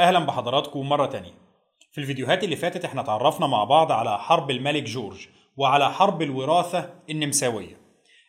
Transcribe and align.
أهلا 0.00 0.18
بحضراتكم 0.18 0.88
مرة 0.88 1.06
تانية. 1.06 1.34
في 1.92 2.00
الفيديوهات 2.00 2.44
اللي 2.44 2.56
فاتت 2.56 2.84
إحنا 2.84 3.00
اتعرفنا 3.00 3.46
مع 3.46 3.64
بعض 3.64 3.92
على 3.92 4.18
حرب 4.18 4.50
الملك 4.50 4.82
جورج 4.82 5.26
وعلى 5.56 5.92
حرب 5.92 6.22
الوراثة 6.22 6.94
النمساوية. 7.10 7.76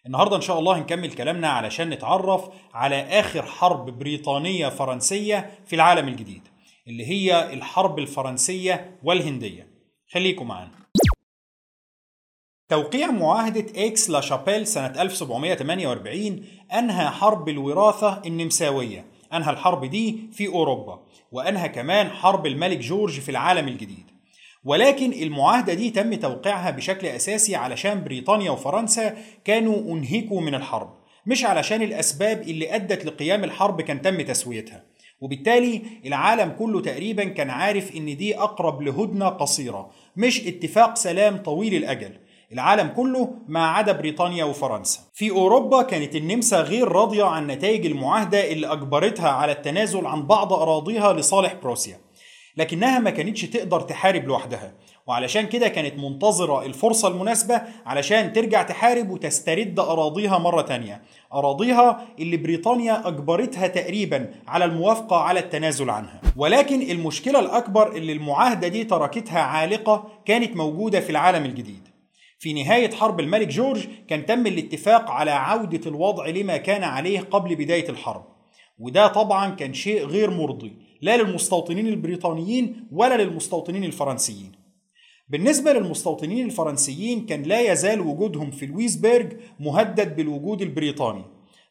النهاردة 0.06 0.36
إن 0.36 0.42
شاء 0.42 0.60
الله 0.60 0.78
هنكمل 0.78 1.14
كلامنا 1.14 1.50
علشان 1.50 1.90
نتعرف 1.90 2.50
على 2.74 2.96
آخر 2.96 3.46
حرب 3.46 4.00
بريطانية 4.00 4.70
فرنسية 4.70 5.52
في 5.66 5.76
العالم 5.76 6.08
الجديد 6.08 6.48
اللي 6.88 7.06
هي 7.06 7.54
الحرب 7.54 8.00
الفرنسية 8.00 9.00
والهندية. 9.04 9.68
خليكم 10.14 10.48
معانا. 10.48 10.72
توقيع 12.70 13.12
معاهدة 13.12 13.86
إكس 13.88 14.10
لا 14.10 14.22
شابيل 14.22 14.68
سنة 14.68 15.02
1748 15.02 16.46
أنهى 16.74 17.10
حرب 17.10 17.50
الوراثة 17.50 18.22
النمساوية. 18.26 19.11
أنهى 19.34 19.50
الحرب 19.50 19.86
دي 19.86 20.20
في 20.32 20.48
أوروبا 20.48 21.00
وأنهى 21.32 21.70
كمان 21.70 22.10
حرب 22.10 22.46
الملك 22.48 22.78
جورج 22.78 23.20
في 23.20 23.30
العالم 23.32 23.68
الجديد. 23.68 24.06
ولكن 24.64 25.14
المعاهدة 25.14 25.74
دي 25.74 25.90
تم 25.90 26.14
توقيعها 26.14 26.72
بشكل 26.72 27.08
أساسي 27.08 27.56
علشان 27.56 28.04
بريطانيا 28.04 28.52
وفرنسا 28.52 29.18
كانوا 29.46 29.96
أنهكوا 29.96 30.42
من 30.42 30.56
الحرب 30.56 30.94
مش 31.26 31.46
علشان 31.46 31.82
الأسباب 31.82 32.42
اللي 32.42 32.76
أدت 32.76 33.06
لقيام 33.06 33.44
الحرب 33.44 33.82
كان 33.82 34.02
تم 34.02 34.22
تسويتها. 34.22 34.84
وبالتالي 35.22 35.82
العالم 36.06 36.50
كله 36.60 36.82
تقريبا 36.82 37.24
كان 37.24 37.50
عارف 37.50 37.96
إن 37.96 38.18
دي 38.18 38.38
أقرب 38.38 38.82
لهدنة 38.82 39.30
قصيرة 39.30 39.92
مش 40.18 40.48
اتفاق 40.48 40.98
سلام 40.98 41.38
طويل 41.38 41.76
الأجل. 41.76 42.18
العالم 42.54 42.88
كله 42.88 43.30
ما 43.48 43.68
عدا 43.68 43.92
بريطانيا 43.92 44.46
وفرنسا. 44.46 45.00
في 45.14 45.32
أوروبا 45.32 45.82
كانت 45.82 46.16
النمسا 46.16 46.62
غير 46.62 46.88
راضية 46.88 47.24
عن 47.24 47.48
نتائج 47.48 47.86
المعاهدة 47.86 48.52
اللي 48.52 48.72
أجبرتها 48.72 49.30
على 49.30 49.52
التنازل 49.52 50.08
عن 50.08 50.28
بعض 50.28 50.54
أراضيها 50.54 51.14
لصالح 51.14 51.54
بروسيا 51.54 51.98
لكنها 52.58 53.00
ما 53.00 53.10
كانتش 53.10 53.42
تقدر 53.42 53.82
تحارب 53.82 54.28
لوحدها 54.28 54.74
وعلشان 55.08 55.48
كده 55.48 55.68
كانت 55.68 56.00
منتظرة 56.00 56.66
الفرصة 56.66 57.08
المناسبة 57.08 57.62
علشان 57.86 58.34
ترجع 58.34 58.64
تحارب 58.64 59.10
وتسترد 59.10 59.80
أراضيها 59.80 60.38
مرة 60.38 60.62
تانية 60.62 61.02
أراضيها 61.34 62.08
اللي 62.20 62.38
بريطانيا 62.38 63.08
أجبرتها 63.08 63.68
تقريبا 63.68 64.34
على 64.48 64.66
الموافقة 64.66 65.16
على 65.16 65.40
التنازل 65.40 65.90
عنها. 65.90 66.22
ولكن 66.38 66.82
المشكلة 66.82 67.40
الأكبر 67.40 67.92
اللي 67.92 68.14
المعاهدة 68.14 68.68
دي 68.68 68.84
تركتها 68.84 69.40
عالقة 69.40 70.08
كانت 70.26 70.56
موجودة 70.56 71.00
في 71.00 71.10
العالم 71.10 71.46
الجديد. 71.46 71.91
في 72.42 72.54
نهاية 72.54 72.92
حرب 72.92 73.20
الملك 73.20 73.48
جورج 73.48 73.88
كان 74.08 74.26
تم 74.26 74.48
الاتفاق 74.48 75.12
على 75.12 75.32
عودة 75.32 75.90
الوضع 75.90 76.28
لما 76.28 76.58
كان 76.58 76.84
عليه 76.84 77.20
قبل 77.20 77.56
بداية 77.56 77.90
الحرب. 77.90 78.24
وده 78.80 79.08
طبعا 79.08 79.50
كان 79.56 79.74
شيء 79.74 80.06
غير 80.06 80.30
مرضي 80.32 80.74
لا 81.02 81.18
للمستوطنين 81.18 81.88
البريطانيين 81.88 82.88
ولا 82.92 83.24
للمستوطنين 83.24 83.84
الفرنسيين. 83.84 84.52
بالنسبة 85.30 85.74
للمستوطنين 85.74 86.46
الفرنسيين 86.46 87.26
كان 87.26 87.44
لا 87.44 87.72
يزال 87.72 88.02
وجودهم 88.02 88.52
في 88.52 88.66
لويسبرج 88.66 89.34
مهدد 89.60 90.16
بالوجود 90.16 90.62
البريطاني. 90.62 91.24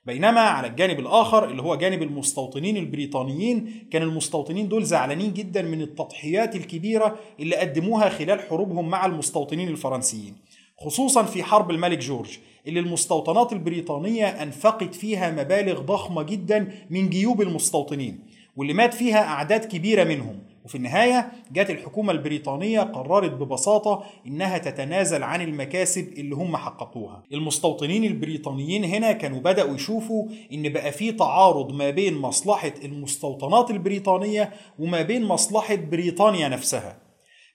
بينما 0.05 0.41
على 0.41 0.67
الجانب 0.67 1.01
الآخر 1.01 1.51
اللي 1.51 1.63
هو 1.63 1.75
جانب 1.75 2.03
المستوطنين 2.03 2.77
البريطانيين 2.77 3.89
كان 3.93 4.03
المستوطنين 4.03 4.69
دول 4.69 4.85
زعلانين 4.85 5.33
جدا 5.33 5.63
من 5.63 5.83
التضحيات 5.83 6.57
الكبيرة 6.57 7.19
اللي 7.41 7.57
قدموها 7.57 8.09
خلال 8.09 8.41
حروبهم 8.41 8.89
مع 8.89 9.07
المستوطنين 9.07 9.69
الفرنسيين. 9.69 10.37
خصوصا 10.85 11.23
في 11.23 11.43
حرب 11.43 11.71
الملك 11.71 11.99
جورج 11.99 12.39
اللي 12.67 12.81
المستوطنات 12.81 13.53
البريطانية 13.53 14.27
أنفقت 14.27 14.95
فيها 14.95 15.31
مبالغ 15.31 15.81
ضخمة 15.81 16.23
جدا 16.23 16.73
من 16.91 17.09
جيوب 17.09 17.41
المستوطنين 17.43 18.19
واللي 18.57 18.73
مات 18.75 18.95
فيها 18.95 19.25
أعداد 19.25 19.65
كبيرة 19.65 20.05
منهم. 20.05 20.39
وفي 20.65 20.75
النهاية 20.75 21.33
جت 21.53 21.71
الحكومة 21.71 22.13
البريطانية 22.13 22.81
قررت 22.81 23.31
ببساطة 23.31 24.03
إنها 24.27 24.59
تتنازل 24.59 25.23
عن 25.23 25.41
المكاسب 25.41 26.13
اللي 26.19 26.35
هم 26.35 26.57
حققوها. 26.57 27.23
المستوطنين 27.33 28.05
البريطانيين 28.05 28.85
هنا 28.85 29.13
كانوا 29.13 29.41
بدأوا 29.41 29.75
يشوفوا 29.75 30.27
إن 30.53 30.73
بقى 30.73 30.93
في 30.93 31.13
تعارض 31.13 31.73
ما 31.73 31.91
بين 31.91 32.15
مصلحة 32.19 32.73
المستوطنات 32.85 33.71
البريطانية 33.71 34.53
وما 34.79 35.03
بين 35.03 35.25
مصلحة 35.25 35.75
بريطانيا 35.75 36.49
نفسها. 36.49 37.10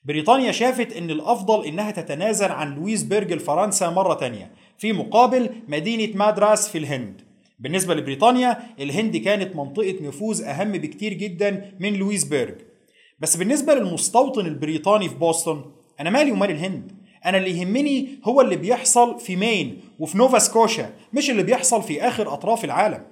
بريطانيا 0.06 0.52
شافت 0.52 0.94
إن 0.94 1.10
الأفضل 1.10 1.66
إنها 1.66 1.92
تتنازل 1.92 2.52
عن 2.52 2.76
لويسبرج 2.76 3.32
لفرنسا 3.32 3.90
مرة 3.90 4.14
تانية 4.14 4.52
في 4.78 4.94
مقابل 4.94 5.50
مدينة 5.68 6.18
مادراس 6.18 6.70
في 6.70 6.78
الهند. 6.78 7.22
بالنسبة 7.60 7.94
لبريطانيا 7.94 8.60
الهند 8.80 9.18
كانت 9.18 9.56
منطقة 9.56 9.96
نفوذ 10.02 10.44
أهم 10.44 10.72
بكتير 10.72 11.14
جدا 11.14 11.72
من 11.80 11.94
لويسبرج 11.94 12.56
بس 13.20 13.36
بالنسبة 13.38 13.74
للمستوطن 13.74 14.46
البريطاني 14.46 15.10
في 15.10 15.16
بوسطن 15.16 15.62
أنا 16.00 16.10
مالي 16.10 16.32
ومال 16.32 16.52
الهند. 16.52 16.92
أنا 17.26 17.38
اللي 17.38 17.60
يهمني 17.60 18.10
هو 18.24 18.42
اللي 18.42 18.56
بيحصل 18.56 19.20
في 19.20 19.36
مين 19.36 19.82
وفي 20.00 20.18
نوفا 20.18 20.40
سكوشا 20.40 20.90
مش 21.14 21.30
اللي 21.30 21.44
بيحصل 21.44 21.84
في 21.84 22.08
آخر 22.08 22.34
أطراف 22.34 22.66
العالم. 22.66 23.04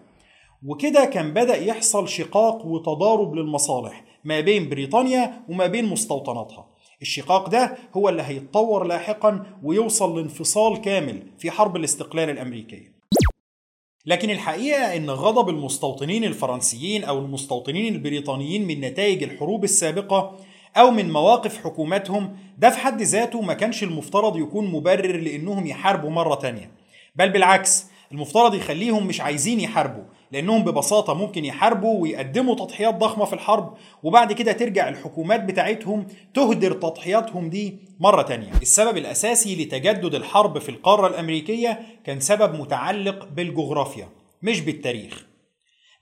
وكده 0.65 1.05
كان 1.05 1.33
بدأ 1.33 1.55
يحصل 1.55 2.09
شقاق 2.09 2.65
وتضارب 2.65 3.35
للمصالح 3.35 4.03
ما 4.23 4.39
بين 4.39 4.69
بريطانيا 4.69 5.43
وما 5.49 5.67
بين 5.67 5.85
مستوطناتها. 5.85 6.72
الشقاق 7.03 7.50
ده 7.50 7.78
هو 7.97 8.09
اللي 8.09 8.24
هيتطور 8.24 8.84
لاحقا 8.84 9.44
ويوصل 9.64 10.18
لانفصال 10.18 10.81
كامل 10.81 11.24
في 11.40 11.52
حرب 11.52 11.75
الاستقلال 11.75 12.30
الامريكيه. 12.30 12.94
لكن 14.06 14.30
الحقيقة 14.30 14.96
إن 14.97 15.09
غضب 15.09 15.50
المستوطنين 15.50 16.24
الفرنسيين 16.24 17.03
أو 17.03 17.19
المستوطنين 17.19 17.94
البريطانيين 17.94 18.68
من 18.68 18.81
نتائج 18.81 19.24
الحروب 19.24 19.64
السابقة 19.64 20.38
أو 20.78 20.91
من 20.91 21.12
مواقف 21.12 21.64
حكوماتهم 21.64 22.38
ده 22.58 22.69
في 22.69 22.78
حد 22.78 23.02
ذاته 23.02 23.41
ما 23.41 23.53
كانش 23.53 23.84
المفترض 23.84 24.38
يكون 24.38 24.68
مبرر 24.72 25.18
لإنهم 25.20 25.68
يحاربوا 25.68 26.09
مرة 26.09 26.35
تانية 26.35 26.72
بل 27.16 27.30
بالعكس 27.30 27.85
المفترض 28.12 28.53
يخليهم 28.56 29.08
مش 29.08 29.22
عايزين 29.22 29.59
يحاربوا 29.59 30.03
لأنهم 30.33 30.63
ببساطة 30.63 31.13
ممكن 31.13 31.45
يحاربوا 31.45 32.01
ويقدموا 32.01 32.55
تضحيات 32.55 32.95
ضخمة 32.95 33.25
في 33.25 33.33
الحرب 33.33 33.73
وبعد 34.03 34.33
كده 34.33 34.51
ترجع 34.51 34.89
الحكومات 34.89 35.44
بتاعتهم 35.44 36.07
تهدر 36.33 36.71
تضحياتهم 36.73 37.49
دي 37.49 37.77
مرة 37.99 38.21
تانية. 38.21 38.51
السبب 38.61 38.97
الأساسي 38.97 39.63
لتجدد 39.63 40.16
الحرب 40.16 40.59
في 40.59 40.69
القارة 40.69 41.07
الأمريكية 41.07 41.79
كان 42.05 42.19
سبب 42.19 42.59
متعلق 42.59 43.27
بالجغرافيا 43.35 44.09
مش 44.41 44.61
بالتاريخ. 44.61 45.25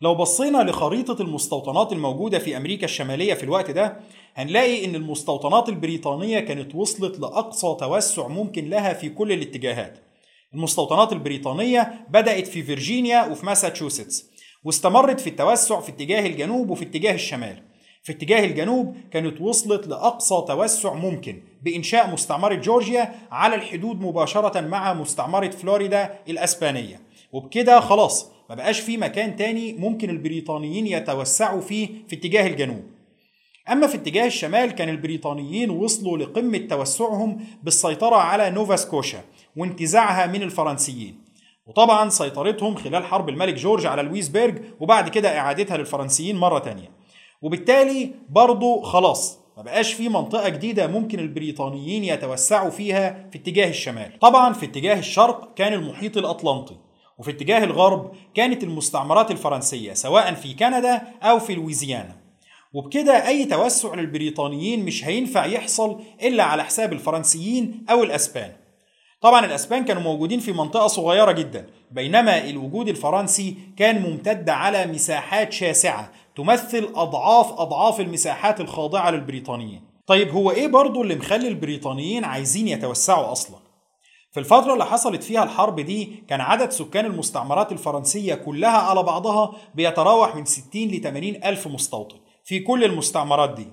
لو 0.02 0.16
بصينا 0.16 0.58
لخريطة 0.64 1.22
المستوطنات 1.22 1.92
الموجودة 1.92 2.40
في 2.40 2.58
أمريكا 2.58 2.86
الشمالية 2.86 3.34
في 3.34 3.44
الوقت 3.44 3.72
ده 3.72 3.98
هنلاقي 4.36 4.86
إن 4.86 4.96
المستوطنات 4.96 5.70
البريطانية 5.70 6.40
كانت 6.40 6.76
وصلت 6.76 7.20
لأقصى 7.20 7.76
توسع 7.80 8.28
ممكن 8.28 8.70
لها 8.70 8.94
في 8.94 9.10
كل 9.10 9.32
الاتجاهات. 9.32 10.11
المستوطنات 10.54 11.14
البريطانية 11.14 12.06
بدأت 12.10 12.48
في 12.48 12.64
فيرجينيا 12.64 13.26
وفي 13.26 13.46
ماساتشوستس 13.46 14.32
واستمرت 14.64 15.20
في 15.20 15.28
التوسع 15.30 15.80
في 15.80 15.90
اتجاه 15.90 16.28
الجنوب 16.28 16.70
وفي 16.70 16.84
اتجاه 16.86 17.14
الشمال. 17.14 17.64
في 18.04 18.12
اتجاه 18.12 18.46
الجنوب 18.46 18.96
كانت 19.12 19.42
وصلت 19.42 19.88
لأقصى 19.88 20.36
توسع 20.48 20.94
ممكن 20.94 21.42
بإنشاء 21.62 22.12
مستعمرة 22.12 22.56
جورجيا 22.56 23.16
على 23.32 23.56
الحدود 23.56 24.02
مباشرة 24.02 24.62
مع 24.62 24.94
مستعمرة 24.94 25.50
فلوريدا 25.50 26.20
الأسبانية. 26.30 27.02
وبكده 27.32 27.80
خلاص 27.80 28.32
ما 28.50 28.56
بقاش 28.56 28.80
في 28.80 28.98
مكان 28.98 29.36
تاني 29.36 29.74
ممكن 29.74 30.10
البريطانيين 30.10 30.88
يتوسعوا 30.88 31.62
فيه 31.62 31.88
في 32.08 32.16
اتجاه 32.16 32.48
الجنوب. 32.48 32.84
أما 33.72 33.88
في 33.88 33.96
اتجاه 33.96 34.28
الشمال 34.28 34.72
كان 34.72 34.90
البريطانيين 34.90 35.70
وصلوا 35.70 36.18
لقمة 36.18 36.58
توسعهم 36.58 37.46
بالسيطرة 37.64 38.16
على 38.16 38.50
نوفا 38.50 38.76
سكوشا 38.76 39.22
وانتزاعها 39.58 40.28
من 40.28 40.42
الفرنسيين. 40.42 41.22
وطبعا 41.66 42.10
سيطرتهم 42.10 42.76
خلال 42.76 43.06
حرب 43.06 43.30
الملك 43.30 43.54
جورج 43.54 43.86
على 43.86 44.02
لويسبرج 44.02 44.62
وبعد 44.80 45.10
كده 45.10 45.38
إعادتها 45.38 45.78
للفرنسيين 45.78 46.36
مرة 46.36 46.60
تانية. 46.60 46.90
وبالتالي 47.42 48.12
برضو 48.30 48.82
خلاص 48.82 49.40
ما 49.58 49.64
بقاش 49.64 49.94
في 49.94 50.10
منطقة 50.10 50.50
جديدة 50.50 50.88
ممكن 50.88 51.20
البريطانيين 51.20 52.04
يتوسعوا 52.04 52.70
فيها 52.70 53.30
في 53.32 53.38
اتجاه 53.38 53.70
الشمال. 53.70 54.20
طبعا 54.20 54.54
في 54.54 54.66
اتجاه 54.66 55.00
الشرق 55.00 55.54
كان 55.54 55.74
المحيط 55.74 56.18
الأطلنطي 56.18 56.76
وفي 57.18 57.32
اتجاه 57.32 57.64
الغرب 57.64 58.12
كانت 58.34 58.64
المستعمرات 58.64 59.32
الفرنسية 59.32 59.94
سواء 59.94 60.34
في 60.34 60.54
كندا 60.54 61.02
أو 61.24 61.40
في 61.40 61.56
لويزيانا. 61.56 62.16
وبكده 62.74 63.28
أي 63.28 63.46
توسع 63.46 63.96
للبريطانيين 63.96 64.86
مش 64.86 65.06
هينفع 65.06 65.46
يحصل 65.46 66.02
إلا 66.24 66.44
على 66.44 66.64
حساب 66.64 66.94
الفرنسيين 66.94 67.86
أو 67.90 68.04
الأسبان. 68.04 68.61
طبعا 69.22 69.46
الأسبان 69.46 69.86
كانوا 69.86 70.02
موجودين 70.02 70.40
في 70.40 70.52
منطقة 70.52 70.88
صغيرة 70.88 71.32
جدا 71.32 71.68
بينما 71.92 72.50
الوجود 72.50 72.88
الفرنسي 72.88 73.56
كان 73.78 74.02
ممتد 74.02 74.50
على 74.50 74.86
مساحات 74.86 75.54
شاسعة 75.54 76.12
تمثل 76.36 76.90
أضعاف 76.96 77.52
أضعاف 77.52 78.00
المساحات 78.00 78.62
الخاضعة 78.62 79.12
للبريطانيين. 79.12 79.82
طيب 80.08 80.30
هو 80.30 80.52
إيه 80.52 80.68
برضو 80.68 81.02
اللي 81.02 81.16
مخلي 81.16 81.48
البريطانيين 81.48 82.24
عايزين 82.26 82.68
يتوسعوا 82.68 83.32
أصلا؟ 83.32 83.58
في 84.32 84.40
الفترة 84.40 84.74
اللي 84.74 84.86
حصلت 84.86 85.24
فيها 85.24 85.44
الحرب 85.44 85.80
دي 85.80 86.24
كان 86.28 86.42
عدد 86.42 86.72
سكان 86.72 87.06
المستعمرات 87.06 87.72
الفرنسية 87.72 88.36
كلها 88.36 88.78
على 88.78 89.04
بعضها 89.04 89.52
بيتراوح 89.76 90.36
من 90.36 90.46
60 90.46 90.82
ل 90.88 91.02
80 91.02 91.36
ألف 91.44 91.68
مستوطن 91.68 92.18
في 92.44 92.60
كل 92.60 92.84
المستعمرات 92.84 93.56
دي. 93.56 93.68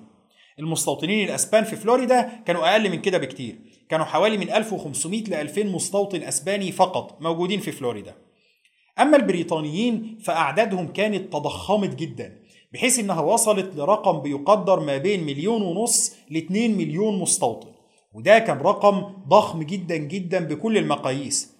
المستوطنين 0.59 1.29
الأسبان 1.29 1.63
في 1.63 1.75
فلوريدا 1.75 2.21
كانوا 2.45 2.71
أقل 2.71 2.89
من 2.89 3.01
كده 3.01 3.17
بكتير. 3.17 3.59
كانوا 3.89 4.05
حوالي 4.05 4.37
من 4.37 4.49
1500 4.49 5.23
ل 5.23 5.33
2000 5.33 5.63
مستوطن 5.63 6.23
أسباني 6.23 6.71
فقط 6.71 7.21
موجودين 7.21 7.59
في 7.59 7.71
فلوريدا. 7.71 8.15
أما 8.99 9.17
البريطانيين 9.17 10.17
فأعدادهم 10.23 10.87
كانت 10.87 11.33
تضخمت 11.33 11.95
جدا 11.95 12.39
بحيث 12.73 12.99
إنها 12.99 13.21
وصلت 13.21 13.75
لرقم 13.75 14.21
بيقدر 14.21 14.79
ما 14.79 14.97
بين 14.97 15.23
مليون 15.23 15.61
ونص 15.61 16.15
ل 16.29 16.37
2 16.37 16.77
مليون 16.77 17.19
مستوطن 17.19 17.67
وده 18.13 18.39
كان 18.39 18.57
رقم 18.57 19.01
ضخم 19.27 19.63
جدا 19.63 19.97
جدا 19.97 20.39
بكل 20.39 20.77
المقاييس. 20.77 21.53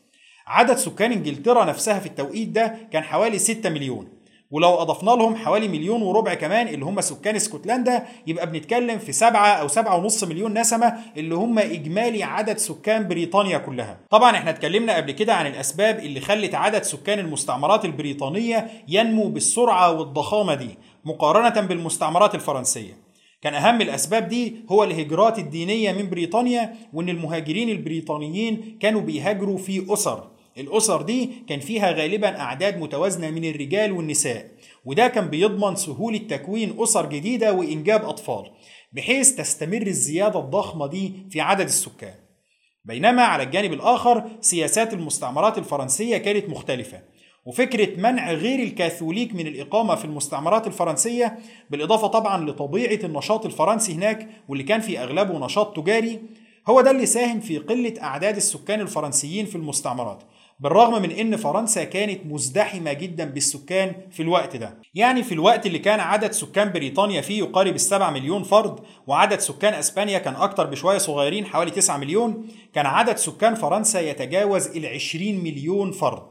عدد 0.48 0.78
سكان 0.78 1.12
إنجلترا 1.12 1.66
نفسها 1.66 2.00
في 2.00 2.06
التوقيت 2.06 2.48
ده 2.50 2.78
كان 2.92 3.04
حوالي 3.04 3.40
6 3.40 3.70
مليون. 3.70 4.19
ولو 4.52 4.76
أضفنا 4.76 5.12
لهم 5.12 5.36
حوالي 5.36 5.68
مليون 5.68 6.02
وربع 6.02 6.34
كمان 6.34 6.68
اللي 6.68 6.86
هم 6.86 7.02
سكان 7.02 7.36
اسكتلندا 7.36 8.06
يبقى 8.28 8.52
بنتكلم 8.52 9.00
في 9.00 9.12
سبعة 9.12 9.48
أو 9.48 9.68
سبعة 9.68 9.98
ونص 9.98 10.24
مليون 10.24 10.58
نسمة 10.60 10.94
اللي 11.18 11.36
هم 11.36 11.60
إجمالي 11.60 12.24
عدد 12.24 12.58
سكان 12.58 13.08
بريطانيا 13.08 13.58
كلها. 13.58 14.00
طبعا 14.10 14.32
إحنا 14.36 14.50
اتكلمنا 14.50 14.96
قبل 14.96 15.12
كده 15.12 15.34
عن 15.34 15.48
الأسباب 15.48 16.00
اللي 16.00 16.20
خلت 16.20 16.56
عدد 16.56 16.84
سكان 16.84 17.20
المستعمرات 17.20 17.86
البريطانية 17.86 18.68
ينمو 18.88 19.28
بالسرعة 19.30 19.92
والضخامة 19.92 20.54
دي 20.54 20.78
مقارنة 21.06 21.68
بالمستعمرات 21.68 22.36
الفرنسية. 22.36 23.10
كان 23.42 23.54
أهم 23.54 23.82
الأسباب 23.82 24.28
دي 24.28 24.56
هو 24.72 24.84
الهجرات 24.84 25.40
الدينية 25.40 25.92
من 25.92 26.10
بريطانيا 26.10 26.76
وإن 26.94 27.10
المهاجرين 27.10 27.70
البريطانيين 27.70 28.78
كانوا 28.82 29.02
بيهاجروا 29.02 29.58
في 29.58 29.94
أسر. 29.94 30.28
الأسر 30.58 31.02
دي 31.02 31.30
كان 31.50 31.60
فيها 31.60 31.92
غالبا 31.92 32.40
أعداد 32.40 32.78
متوازنة 32.78 33.30
من 33.30 33.46
الرجال 33.50 33.92
والنساء 33.92 34.52
وده 34.86 35.08
كان 35.08 35.28
بيضمن 35.30 35.76
سهولة 35.76 36.18
تكوين 36.18 36.76
أسر 36.80 37.06
جديدة 37.06 37.54
وإنجاب 37.54 38.06
أطفال 38.06 38.52
بحيث 38.94 39.36
تستمر 39.36 39.82
الزيادة 39.88 40.40
الضخمة 40.40 40.88
دي 40.88 41.14
في 41.30 41.42
عدد 41.42 41.66
السكان. 41.66 42.14
بينما 42.86 43.22
على 43.24 43.44
الجانب 43.44 43.74
الآخر 43.74 44.24
سياسات 44.42 44.94
المستعمرات 44.94 45.58
الفرنسية 45.58 46.18
كانت 46.18 46.50
مختلفة 46.50 47.02
وفكرة 47.46 48.00
منع 48.00 48.32
غير 48.32 48.60
الكاثوليك 48.64 49.36
من 49.36 49.48
الإقامة 49.48 49.96
في 49.96 50.06
المستعمرات 50.06 50.68
الفرنسية 50.68 51.40
بالإضافة 51.70 52.08
طبعا 52.08 52.50
لطبيعة 52.50 53.00
النشاط 53.06 53.46
الفرنسي 53.46 53.94
هناك 53.94 54.28
واللي 54.48 54.64
كان 54.64 54.82
في 54.82 55.00
أغلبه 55.00 55.46
نشاط 55.46 55.76
تجاري 55.76 56.20
هو 56.70 56.82
ده 56.82 56.92
اللي 56.92 57.06
ساهم 57.06 57.40
في 57.40 57.58
قلة 57.58 57.94
أعداد 58.02 58.36
السكان 58.36 58.82
الفرنسيين 58.82 59.46
في 59.46 59.56
المستعمرات. 59.56 60.24
بالرغم 60.60 61.02
من 61.02 61.12
إن 61.12 61.36
فرنسا 61.36 61.84
كانت 61.84 62.26
مزدحمة 62.26 62.94
جدا 62.94 63.26
بالسكان 63.26 63.96
في 64.12 64.24
الوقت 64.24 64.56
ده. 64.56 64.82
يعني 64.94 65.24
في 65.24 65.32
الوقت 65.32 65.66
اللي 65.66 65.80
كان 65.80 66.00
عدد 66.00 66.32
سكان 66.32 66.72
بريطانيا 66.72 67.22
فيه 67.22 67.40
يقارب 67.40 67.76
السبع 67.76 68.10
مليون 68.12 68.44
فرد 68.44 68.80
وعدد 69.08 69.40
سكان 69.40 69.74
أسبانيا 69.74 70.20
كان 70.20 70.36
أكتر 70.36 70.66
بشوية 70.66 70.98
صغيرين 70.98 71.46
حوالي 71.46 71.72
9 71.72 71.98
مليون 71.98 72.48
كان 72.74 72.86
عدد 72.86 73.18
سكان 73.18 73.56
فرنسا 73.56 74.02
يتجاوز 74.02 74.68
ال 74.68 74.86
20 74.86 75.36
مليون 75.36 75.92
فرد. 75.92 76.24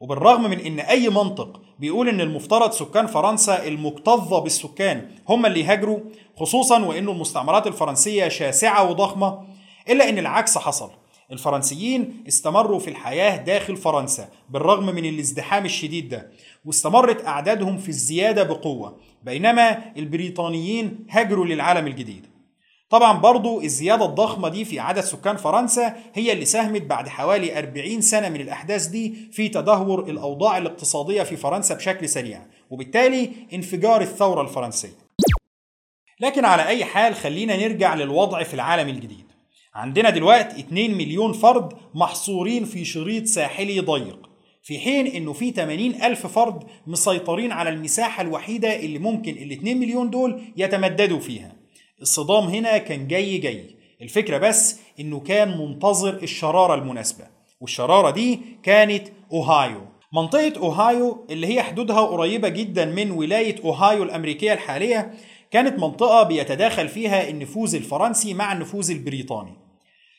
وبالرغم 0.00 0.50
من 0.50 0.60
إن 0.60 0.80
أي 0.80 1.08
منطق 1.08 1.60
بيقول 1.78 2.08
إن 2.08 2.20
المفترض 2.20 2.70
سكان 2.70 3.06
فرنسا 3.06 3.66
المكتظة 3.66 4.38
بالسكان 4.38 5.10
هم 5.28 5.46
اللي 5.46 5.60
يهاجروا 5.60 6.00
خصوصا 6.36 6.84
وان 6.84 7.08
المستعمرات 7.08 7.66
الفرنسية 7.66 8.28
شاسعة 8.28 8.90
وضخمة 8.90 9.44
إلا 9.88 10.08
إن 10.08 10.18
العكس 10.18 10.58
حصل. 10.58 10.99
الفرنسيين 11.32 12.24
استمروا 12.28 12.78
في 12.78 12.90
الحياة 12.90 13.36
داخل 13.36 13.76
فرنسا 13.76 14.28
بالرغم 14.50 14.86
من 14.86 15.04
الازدحام 15.04 15.64
الشديد 15.64 16.08
ده 16.08 16.30
واستمرت 16.64 17.26
أعدادهم 17.26 17.78
في 17.78 17.88
الزيادة 17.88 18.42
بقوة 18.42 18.96
بينما 19.22 19.92
البريطانيين 19.96 21.06
هاجروا 21.10 21.46
للعالم 21.46 21.86
الجديد. 21.86 22.26
طبعا 22.90 23.18
برضو 23.18 23.60
الزيادة 23.60 24.04
الضخمة 24.04 24.48
دي 24.48 24.64
في 24.64 24.80
عدد 24.80 25.00
سكان 25.00 25.36
فرنسا 25.36 25.96
هي 26.14 26.32
اللي 26.32 26.44
ساهمت 26.44 26.82
بعد 26.82 27.08
حوالي 27.08 27.58
40 27.58 28.00
سنة 28.00 28.28
من 28.28 28.40
الأحداث 28.40 28.86
دي 28.86 29.14
في 29.32 29.48
تدهور 29.48 30.10
الأوضاع 30.10 30.58
الاقتصادية 30.58 31.22
في 31.22 31.36
فرنسا 31.36 31.74
بشكل 31.74 32.08
سريع 32.08 32.42
وبالتالي 32.70 33.30
انفجار 33.52 34.00
الثورة 34.00 34.42
الفرنسية. 34.42 35.10
لكن 36.20 36.44
على 36.44 36.66
أي 36.66 36.84
حال 36.84 37.14
خلينا 37.14 37.56
نرجع 37.56 37.94
للوضع 37.94 38.42
في 38.42 38.54
العالم 38.54 38.88
الجديد. 38.88 39.29
عندنا 39.74 40.10
دلوقتي 40.10 40.60
2 40.60 40.94
مليون 40.94 41.32
فرد 41.32 41.72
محصورين 41.94 42.64
في 42.64 42.84
شريط 42.84 43.26
ساحلي 43.26 43.80
ضيق 43.80 44.30
في 44.62 44.78
حين 44.78 45.06
إنه 45.06 45.32
في 45.32 45.50
80 45.50 46.02
ألف 46.02 46.26
فرد 46.26 46.64
مسيطرين 46.86 47.52
على 47.52 47.70
المساحة 47.70 48.22
الوحيدة 48.22 48.76
اللي 48.76 48.98
ممكن 48.98 49.32
ال 49.32 49.52
2 49.52 49.76
مليون 49.76 50.10
دول 50.10 50.42
يتمددوا 50.56 51.20
فيها. 51.20 51.56
الصدام 52.02 52.44
هنا 52.44 52.78
كان 52.78 53.08
جاي 53.08 53.38
جاي. 53.38 53.76
الفكرة 54.02 54.38
بس 54.38 54.80
إنه 55.00 55.20
كان 55.20 55.58
منتظر 55.58 56.14
الشرارة 56.22 56.74
المناسبة 56.74 57.24
والشرارة 57.60 58.10
دي 58.10 58.40
كانت 58.62 59.08
أوهايو. 59.32 59.80
منطقة 60.12 60.52
أوهايو 60.56 61.26
اللي 61.30 61.46
هي 61.46 61.62
حدودها 61.62 62.00
قريبة 62.00 62.48
جدا 62.48 62.84
من 62.84 63.10
ولاية 63.10 63.56
أوهايو 63.64 64.02
الأمريكية 64.02 64.52
الحالية 64.52 65.14
كانت 65.50 65.78
منطقة 65.78 66.22
بيتداخل 66.22 66.88
فيها 66.88 67.28
النفوذ 67.28 67.74
الفرنسي 67.74 68.34
مع 68.34 68.52
النفوذ 68.52 68.90
البريطاني. 68.90 69.59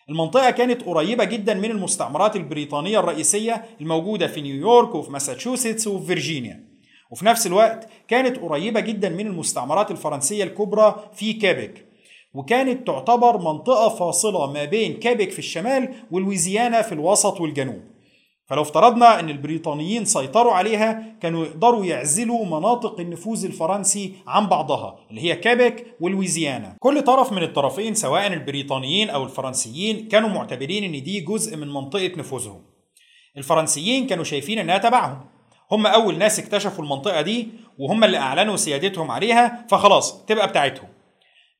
المنطقة 0.09 0.51
كانت 0.51 0.83
قريبة 0.83 1.24
جدا 1.24 1.53
من 1.53 1.71
المستعمرات 1.71 2.36
البريطانية 2.36 3.00
الرئيسية 3.00 3.65
الموجودة 3.81 4.27
في 4.27 4.42
نيويورك 4.42 4.95
وفي 4.95 5.12
ماساتشوستس 5.12 5.88
وفي 5.88 6.06
فيرجينيا. 6.06 6.63
وفي 7.12 7.25
نفس 7.25 7.48
الوقت 7.48 7.89
كانت 8.07 8.39
قريبة 8.39 8.80
جدا 8.80 9.09
من 9.09 9.27
المستعمرات 9.27 9.92
الفرنسية 9.92 10.44
الكبرى 10.44 11.09
في 11.13 11.33
كيبك 11.33 11.86
وكانت 12.33 12.88
تعتبر 12.88 13.38
منطقة 13.38 13.89
فاصلة 13.89 14.51
ما 14.51 14.65
بين 14.65 14.94
كيبك 14.94 15.31
في 15.31 15.39
الشمال 15.39 15.94
ولويزيانا 16.12 16.81
في 16.81 16.92
الوسط 16.92 17.42
والجنوب. 17.42 17.81
فلو 18.46 18.62
افترضنا 18.62 19.20
إن 19.20 19.30
البريطانيين 19.30 20.06
سيطروا 20.06 20.54
عليها 20.54 21.16
كانوا 21.22 21.46
يقدروا 21.46 21.86
يعزلوا 21.86 22.46
مناطق 22.46 23.00
النفوذ 23.00 23.46
الفرنسي 23.46 24.14
عن 24.28 24.48
بعضها 24.48 25.00
اللي 25.10 25.22
هي 25.22 25.36
كيبك 25.36 25.86
ولويزيانا 26.00 26.76
كل 26.80 27.02
طرف 27.02 27.32
من 27.32 27.44
الطرفين 27.44 27.94
سواء 27.94 28.28
البريطانيين 28.28 29.10
أو 29.10 29.24
الفرنسيين 29.24 30.08
كانوا 30.08 30.30
معتبرين 30.30 30.84
إن 30.84 31.04
دي 31.04 31.20
جزء 31.20 31.58
من 31.58 31.68
منطقة 31.68 32.12
نفوذهم. 32.18 32.62
الفرنسيين 33.38 34.08
كانوا 34.08 34.24
شايفين 34.24 34.60
إنها 34.60 34.78
تبعهم. 34.78 35.26
هم 35.72 35.88
أول 35.88 36.18
ناس 36.18 36.40
اكتشفوا 36.40 36.84
المنطقة 36.84 37.22
دي 37.22 37.48
وهم 37.80 38.04
اللي 38.04 38.18
أعلنوا 38.18 38.56
سيادتهم 38.56 39.12
عليها 39.12 39.66
فخلاص 39.70 40.26
تبقى 40.26 40.48
بتاعتهم. 40.48 40.90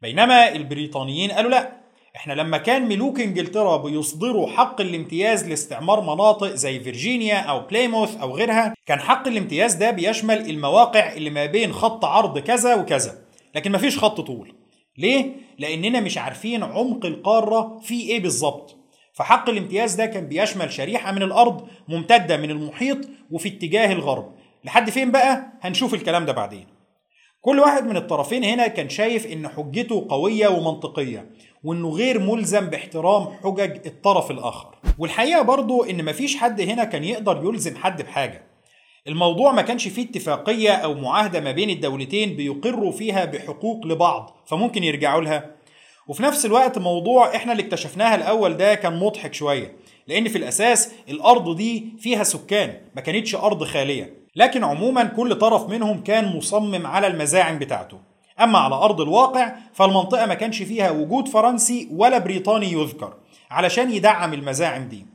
بينما 0.02 0.50
البريطانيين 0.56 1.32
قالوا 1.32 1.52
لا 1.52 1.81
إحنا 2.16 2.34
لما 2.34 2.58
كان 2.58 2.88
ملوك 2.88 3.20
إنجلترا 3.20 3.78
بيصدروا 3.78 4.48
حق 4.48 4.82
الامتياز 4.82 5.50
لاستعمار 5.50 6.02
مناطق 6.02 6.48
زي 6.56 6.80
فيرجينيا 6.80 7.38
أو 7.40 7.60
بليموث 7.60 8.18
أو 8.18 8.36
غيرها 8.36 8.74
كان 8.86 9.00
حق 9.00 9.28
الامتياز 9.28 9.74
ده 9.74 9.92
بيشمل 9.92 10.50
المواقع 10.50 11.14
اللي 11.14 11.30
ما 11.30 11.46
بين 11.46 11.74
خط 11.74 12.06
عرض 12.06 12.40
كذا 12.40 12.76
وكذا. 12.76 13.22
لكن 13.56 13.72
مفيش 13.72 13.98
خط 14.00 14.22
طول. 14.22 14.54
ليه؟ 14.98 15.32
لأننا 15.60 16.00
مش 16.00 16.18
عارفين 16.18 16.64
عمق 16.64 17.06
القارة 17.06 17.80
في 17.80 18.02
إيه 18.02 18.20
بالظبط. 18.20 18.78
فحق 19.14 19.50
الامتياز 19.50 19.94
ده 19.96 20.06
كان 20.06 20.28
بيشمل 20.28 20.72
شريحة 20.72 21.12
من 21.12 21.24
الأرض 21.24 21.68
ممتدة 21.88 22.38
من 22.38 22.52
المحيط 22.52 22.98
وفي 23.32 23.50
اتجاه 23.50 23.92
الغرب. 23.92 24.34
لحد 24.66 24.90
فين 24.90 25.12
بقى؟ 25.12 25.52
هنشوف 25.62 25.94
الكلام 25.94 26.26
ده 26.26 26.34
بعدين. 26.34 26.68
كل 27.42 27.60
واحد 27.60 27.86
من 27.86 27.98
الطرفين 27.98 28.44
هنا 28.44 28.68
كان 28.68 28.90
شايف 28.90 29.28
إن 29.28 29.48
حجته 29.48 30.08
قوية 30.10 30.48
ومنطقية. 30.48 31.30
وإنه 31.64 31.90
غير 31.90 32.20
ملزم 32.20 32.66
باحترام 32.66 33.28
حجج 33.44 33.80
الطرف 33.86 34.32
الآخر. 34.32 34.76
والحقيقة 35.00 35.42
برضو 35.42 35.84
إن 35.84 36.06
مفيش 36.06 36.38
حد 36.38 36.62
هنا 36.62 36.84
كان 36.84 37.04
يقدر 37.04 37.42
يلزم 37.46 37.76
حد 37.76 38.02
بحاجة. 38.02 38.44
الموضوع 39.08 39.52
ما 39.52 39.62
كانش 39.62 39.88
فيه 39.88 40.06
اتفاقية 40.10 40.72
أو 40.72 40.94
معاهدة 40.94 41.40
ما 41.40 41.52
بين 41.52 41.70
الدولتين 41.70 42.36
بيقروا 42.36 42.92
فيها 42.92 43.26
بحقوق 43.26 43.86
لبعض 43.88 44.38
فممكن 44.46 44.84
يرجعوا 44.84 45.22
لها. 45.22 45.52
وفي 46.08 46.24
نفس 46.24 46.46
الوقت 46.46 46.78
موضوع 46.78 47.36
إحنا 47.36 47.52
اللي 47.52 47.64
اكتشفناها 47.64 48.16
الأول 48.16 48.58
ده 48.58 48.76
كان 48.76 49.00
مضحك 49.00 49.34
شوية 49.34 49.76
لأن 50.08 50.28
في 50.28 50.38
الأساس 50.38 50.92
الأرض 51.10 51.56
دي 51.58 51.86
فيها 52.00 52.24
سكان 52.24 52.74
ما 52.96 53.02
كانتش 53.02 53.36
أرض 53.36 53.64
خالية. 53.64 54.14
لكن 54.36 54.64
عموما 54.64 55.04
كل 55.04 55.36
طرف 55.36 55.70
منهم 55.70 56.04
كان 56.04 56.38
مصمم 56.38 56.88
على 56.88 57.08
المزاعم 57.08 57.60
بتاعته. 57.60 58.11
أما 58.44 58.60
على 58.60 58.76
أرض 58.76 59.02
الواقع 59.02 59.52
فالمنطقة 59.74 60.26
ما 60.26 60.34
كانش 60.34 60.62
فيها 60.62 60.92
وجود 60.92 61.28
فرنسي 61.28 61.88
ولا 61.92 62.18
بريطاني 62.18 62.72
يذكر 62.72 63.14
علشان 63.52 63.92
يدعم 63.92 64.34
المزاعم 64.34 64.88
دي. 64.88 65.06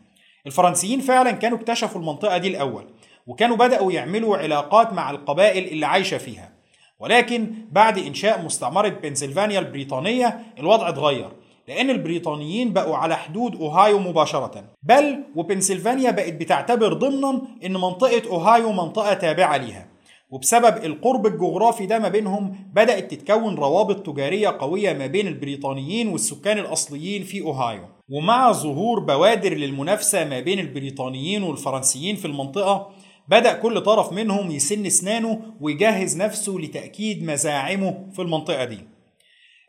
الفرنسيين 0.47 1.01
فعلا 1.01 1.31
كانوا 1.31 1.59
اكتشفوا 1.59 2.01
المنطقة 2.01 2.39
دي 2.39 2.49
الأول 2.49 2.85
وكانوا 3.27 3.57
بدأوا 3.57 3.93
يعملوا 3.93 4.37
علاقات 4.37 4.93
مع 4.93 5.11
القبائل 5.11 5.65
اللي 5.65 5.87
عايشة 5.87 6.19
فيها. 6.19 6.53
ولكن 7.01 7.55
بعد 7.73 7.99
إنشاء 7.99 8.43
مستعمرة 8.43 8.89
بنسلفانيا 8.89 9.59
البريطانية 9.59 10.41
الوضع 10.59 10.89
اتغير 10.89 11.29
لأن 11.69 11.91
البريطانيين 11.91 12.73
بقوا 12.73 12.97
على 12.97 13.17
حدود 13.17 13.57
أوهايو 13.57 13.99
مباشرة. 13.99 14.65
بل 14.83 15.25
وبنسلفانيا 15.37 16.11
بقت 16.11 16.33
بتعتبر 16.33 16.93
ضمنا 16.93 17.43
أن 17.65 17.73
منطقة 17.73 18.23
أوهايو 18.31 18.73
منطقة 18.73 19.15
تابعة 19.15 19.57
ليها. 19.57 19.87
وبسبب 20.31 20.85
القرب 20.85 21.27
الجغرافي 21.27 21.87
ده 21.87 21.99
ما 21.99 22.09
بينهم 22.09 22.71
بدأت 22.75 23.15
تتكون 23.15 23.55
روابط 23.55 24.07
تجارية 24.07 24.49
قوية 24.49 24.93
ما 24.93 25.07
بين 25.07 25.27
البريطانيين 25.27 26.09
والسكان 26.09 26.59
الأصليين 26.59 27.23
في 27.23 27.41
أوهايو. 27.41 27.83
ومع 28.09 28.53
ظهور 28.53 29.01
بوادر 29.01 29.55
للمنافسة 29.55 30.25
ما 30.25 30.41
بين 30.41 30.59
البريطانيين 30.59 31.43
والفرنسيين 31.43 32.17
في 32.17 32.25
المنطقة 32.25 32.91
بدأ 33.29 33.53
كل 33.53 33.81
طرف 33.81 34.13
منهم 34.13 34.51
يسن 34.51 34.87
أسنانه 34.87 35.43
ويجهز 35.61 36.17
نفسه 36.17 36.53
لتأكيد 36.53 37.23
مزاعمه 37.23 38.07
في 38.13 38.23
المنطقة 38.23 38.65
دي. 38.65 38.79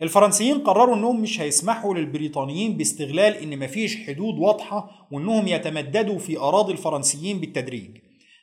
الفرنسيين 0.01 0.57
قرروا 0.57 0.95
إنهم 0.95 1.21
مش 1.21 1.41
هيسمحوا 1.41 1.93
للبريطانيين 1.93 2.77
باستغلال 2.77 3.33
إن 3.35 3.59
مفيش 3.59 3.97
حدود 4.07 4.39
واضحة 4.39 5.07
وإنهم 5.11 5.47
يتمددوا 5.47 6.19
في 6.19 6.37
أراضي 6.39 6.71
الفرنسيين 6.71 7.39
بالتدريج. 7.39 7.97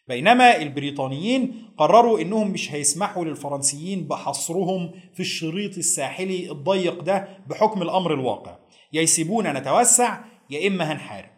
بينما 0.09 0.57
البريطانيين 0.57 1.69
قرروا 1.79 2.21
إنهم 2.21 2.51
مش 2.51 2.73
هيسمحوا 2.73 3.25
للفرنسيين 3.25 4.09
بحصرهم 4.09 4.91
في 5.15 5.21
الشريط 5.21 5.79
الساحلي 5.79 6.51
الضيق 6.51 7.03
ده 7.03 7.29
بحكم 7.47 7.83
الأمر 7.83 8.15
الواقع. 8.15 8.57
يا 8.93 9.03
يسيبونا 9.03 9.53
نتوسع 9.53 10.19
يا 10.51 10.69
إما 10.69 10.93
هنحارب. 10.93 11.29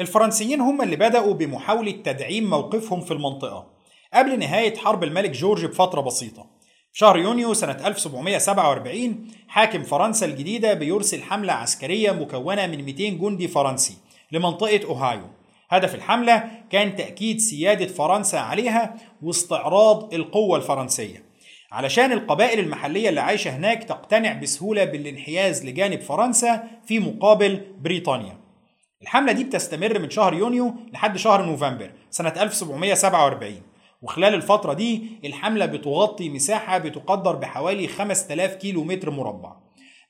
الفرنسيين 0.00 0.60
هم 0.60 0.82
اللي 0.82 0.96
بدأوا 0.96 1.34
بمحاولة 1.34 1.90
تدعيم 1.90 2.50
موقفهم 2.50 3.00
في 3.00 3.10
المنطقة 3.10 3.66
قبل 4.14 4.38
نهاية 4.38 4.76
حرب 4.76 5.04
الملك 5.04 5.30
جورج 5.30 5.66
بفترة 5.66 6.00
بسيطة. 6.00 6.46
في 6.92 6.98
شهر 6.98 7.18
يونيو 7.18 7.54
سنة 7.54 7.86
1747 7.86 9.28
حاكم 9.48 9.82
فرنسا 9.82 10.26
الجديدة 10.26 10.74
بيرسل 10.74 11.22
حملة 11.22 11.52
عسكرية 11.52 12.12
مكونة 12.12 12.66
من 12.66 12.84
200 12.84 13.08
جندي 13.08 13.48
فرنسي 13.48 13.94
لمنطقة 14.32 14.80
أوهايو. 14.84 15.37
هدف 15.70 15.94
الحملة 15.94 16.50
كان 16.70 16.96
تأكيد 16.96 17.38
سيادة 17.40 17.86
فرنسا 17.86 18.36
عليها 18.36 18.94
واستعراض 19.22 20.14
القوة 20.14 20.56
الفرنسية. 20.58 21.28
علشان 21.72 22.12
القبائل 22.12 22.58
المحلية 22.58 23.08
اللي 23.08 23.20
عايشة 23.20 23.56
هناك 23.56 23.84
تقتنع 23.84 24.32
بسهولة 24.32 24.84
بالانحياز 24.84 25.66
لجانب 25.66 26.00
فرنسا 26.00 26.64
في 26.86 26.98
مقابل 26.98 27.60
بريطانيا. 27.80 28.38
الحملة 29.02 29.32
دي 29.32 29.44
بتستمر 29.44 29.98
من 29.98 30.10
شهر 30.10 30.34
يونيو 30.34 30.74
لحد 30.92 31.16
شهر 31.16 31.44
نوفمبر 31.44 31.90
سنة 32.10 32.32
1747 32.42 33.62
وخلال 34.02 34.34
الفترة 34.34 34.72
دي 34.72 35.02
الحملة 35.24 35.66
بتغطي 35.66 36.28
مساحة 36.28 36.78
بتقدر 36.78 37.36
بحوالي 37.36 37.88
5000 37.88 38.54
كيلو 38.54 38.84
متر 38.84 39.10
مربع. 39.10 39.52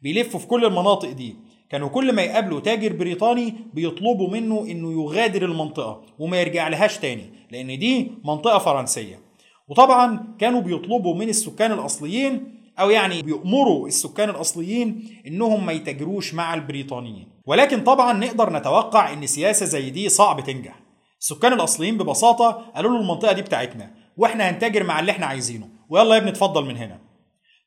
بيلفوا 0.03 0.41
في 0.41 0.47
كل 0.47 0.65
المناطق 0.65 1.11
دي. 1.11 1.37
كانوا 1.71 1.89
كل 1.89 2.13
ما 2.13 2.23
يقابلوا 2.23 2.61
تاجر 2.61 2.93
بريطاني 2.93 3.55
بيطلبوا 3.75 4.31
منه 4.31 4.67
إنه 4.71 4.93
يغادر 4.93 5.45
المنطقة 5.45 6.03
وما 6.19 6.41
يرجع 6.41 6.69
لهاش 6.69 6.99
تاني 6.99 7.33
لأن 7.51 7.79
دي 7.79 8.13
منطقة 8.25 8.59
فرنسية. 8.59 9.21
وطبعا 9.69 10.35
كانوا 10.39 10.61
بيطلبوا 10.61 11.15
من 11.15 11.29
السكان 11.29 11.73
الأصليين 11.73 12.59
أو 12.81 12.91
يعني 12.91 13.23
بيأمروا 13.23 13.87
السكان 13.89 14.31
الأصليين 14.31 15.09
إنهم 15.27 15.67
ما 15.67 15.73
يتاجروش 15.73 16.35
مع 16.35 16.55
البريطانيين. 16.55 17.29
ولكن 17.47 17.81
طبعا 17.85 18.13
نقدر 18.13 18.53
نتوقع 18.53 19.13
إن 19.13 19.27
سياسة 19.27 19.67
زي 19.67 19.91
دي 19.91 20.09
صعب 20.09 20.41
تنجح. 20.41 20.81
السكان 21.21 21.53
الأصليين 21.53 21.99
ببساطة 21.99 22.51
قالوا 22.75 22.91
له 22.91 23.01
المنطقة 23.01 23.33
دي 23.33 23.43
بتاعتنا 23.43 23.91
وإحنا 24.17 24.51
هنتاجر 24.51 24.85
مع 24.85 25.01
اللي 25.01 25.13
إحنا 25.13 25.27
عايزينه. 25.27 25.69
ويلا 25.89 26.15
يا 26.15 26.19
ابني 26.21 26.31
اتفضل 26.31 26.65
من 26.65 26.77
هنا. 26.77 26.99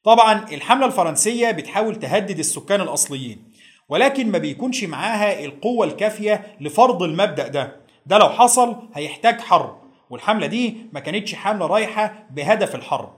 طبعا 0.03 0.45
الحملة 0.51 0.85
الفرنسية 0.85 1.51
بتحاول 1.51 1.95
تهدد 1.95 2.39
السكان 2.39 2.81
الأصليين. 2.81 3.50
ولكن 3.91 4.31
ما 4.31 4.37
بيكونش 4.37 4.83
معاها 4.83 5.45
القوة 5.45 5.85
الكافية 5.87 6.55
لفرض 6.61 7.03
المبدأ 7.03 7.47
ده. 7.47 7.75
ده 8.05 8.17
لو 8.17 8.29
حصل 8.29 8.75
هيحتاج 8.93 9.41
حرب 9.41 9.81
والحملة 10.09 10.47
دي 10.47 10.75
ما 10.93 10.99
كانتش 10.99 11.35
حملة 11.35 11.65
رايحة 11.67 12.27
بهدف 12.31 12.75
الحرب. 12.75 13.09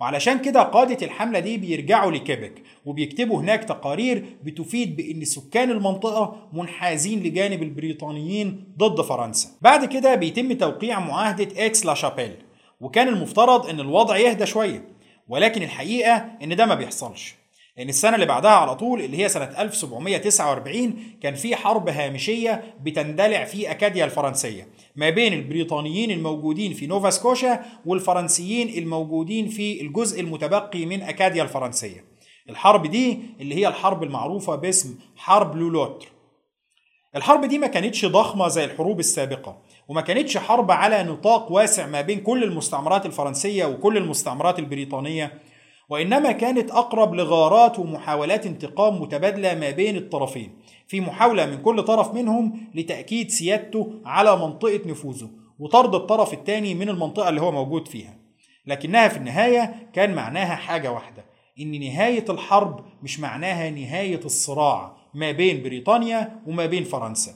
وعلشان 0.00 0.38
كده 0.38 0.62
قادة 0.62 1.06
الحملة 1.06 1.38
دي 1.38 1.56
بيرجعوا 1.58 2.10
لكيبك 2.12 2.62
وبيكتبوا 2.84 3.40
هناك 3.40 3.64
تقارير 3.64 4.24
بتفيد 4.42 4.96
بأن 4.96 5.24
سكان 5.24 5.70
المنطقة 5.70 6.48
منحازين 6.52 7.22
لجانب 7.22 7.62
البريطانيين 7.62 8.64
ضد 8.78 9.00
فرنسا. 9.00 9.48
بعد 9.60 9.84
كده 9.84 10.14
بيتم 10.14 10.52
توقيع 10.52 11.00
معاهدة 11.00 11.66
إكس 11.66 11.86
لا 11.86 11.94
شابيل 11.94 12.36
وكان 12.80 13.08
المفترض 13.08 13.66
أن 13.66 13.80
الوضع 13.80 14.16
يهدى 14.16 14.46
شوية 14.46 14.88
ولكن 15.28 15.62
الحقيقة 15.62 16.24
أن 16.42 16.56
ده 16.56 16.66
ما 16.66 16.74
بيحصلش. 16.74 17.34
لأن 17.76 17.88
السنة 17.88 18.14
اللي 18.14 18.26
بعدها 18.26 18.50
على 18.50 18.74
طول 18.74 19.00
اللي 19.00 19.16
هي 19.18 19.28
سنة 19.28 19.44
1749 19.44 20.96
كان 21.22 21.34
في 21.34 21.56
حرب 21.56 21.88
هامشية 21.88 22.74
بتندلع 22.82 23.44
في 23.44 23.70
أكاديا 23.70 24.04
الفرنسية 24.04 24.68
ما 24.96 25.10
بين 25.10 25.32
البريطانيين 25.32 26.10
الموجودين 26.10 26.72
في 26.72 26.86
نوفا 26.86 27.10
سكوشا 27.10 27.60
والفرنسيين 27.86 28.78
الموجودين 28.78 29.48
في 29.48 29.80
الجزء 29.80 30.20
المتبقي 30.20 30.86
من 30.86 31.02
أكاديا 31.02 31.42
الفرنسية. 31.42 32.04
الحرب 32.50 32.86
دي 32.86 33.18
اللي 33.40 33.54
هي 33.54 33.68
الحرب 33.68 34.02
المعروفة 34.02 34.56
باسم 34.56 34.98
حرب 35.16 35.56
لولوتر. 35.56 36.08
الحرب 37.16 37.44
دي 37.44 37.58
ما 37.58 37.66
كانتش 37.66 38.06
ضخمة 38.06 38.48
زي 38.48 38.64
الحروب 38.64 39.00
السابقة 39.00 39.58
وما 39.88 40.00
كانتش 40.00 40.38
حرب 40.38 40.70
على 40.70 41.02
نطاق 41.02 41.52
واسع 41.52 41.86
ما 41.86 42.00
بين 42.00 42.20
كل 42.20 42.44
المستعمرات 42.44 43.06
الفرنسية 43.06 43.64
وكل 43.64 43.96
المستعمرات 43.96 44.58
البريطانية 44.58 45.32
وإنما 45.88 46.32
كانت 46.32 46.70
أقرب 46.70 47.14
لغارات 47.14 47.78
ومحاولات 47.78 48.46
انتقام 48.46 49.02
متبادلة 49.02 49.54
ما 49.54 49.70
بين 49.70 49.96
الطرفين 49.96 50.58
في 50.86 51.00
محاولة 51.00 51.46
من 51.46 51.62
كل 51.62 51.82
طرف 51.82 52.14
منهم 52.14 52.70
لتأكيد 52.74 53.30
سيادته 53.30 54.00
على 54.04 54.36
منطقة 54.36 54.80
نفوذه 54.86 55.30
وطرد 55.58 55.94
الطرف 55.94 56.32
الثاني 56.32 56.74
من 56.74 56.88
المنطقة 56.88 57.28
اللي 57.28 57.40
هو 57.40 57.52
موجود 57.52 57.88
فيها. 57.88 58.18
لكنها 58.66 59.08
في 59.08 59.16
النهاية 59.16 59.90
كان 59.92 60.14
معناها 60.14 60.54
حاجة 60.56 60.92
واحدة 60.92 61.24
إن 61.60 61.80
نهاية 61.80 62.24
الحرب 62.28 62.84
مش 63.02 63.20
معناها 63.20 63.70
نهاية 63.70 64.20
الصراع 64.24 64.96
ما 65.14 65.30
بين 65.30 65.62
بريطانيا 65.62 66.42
وما 66.46 66.66
بين 66.66 66.84
فرنسا. 66.84 67.32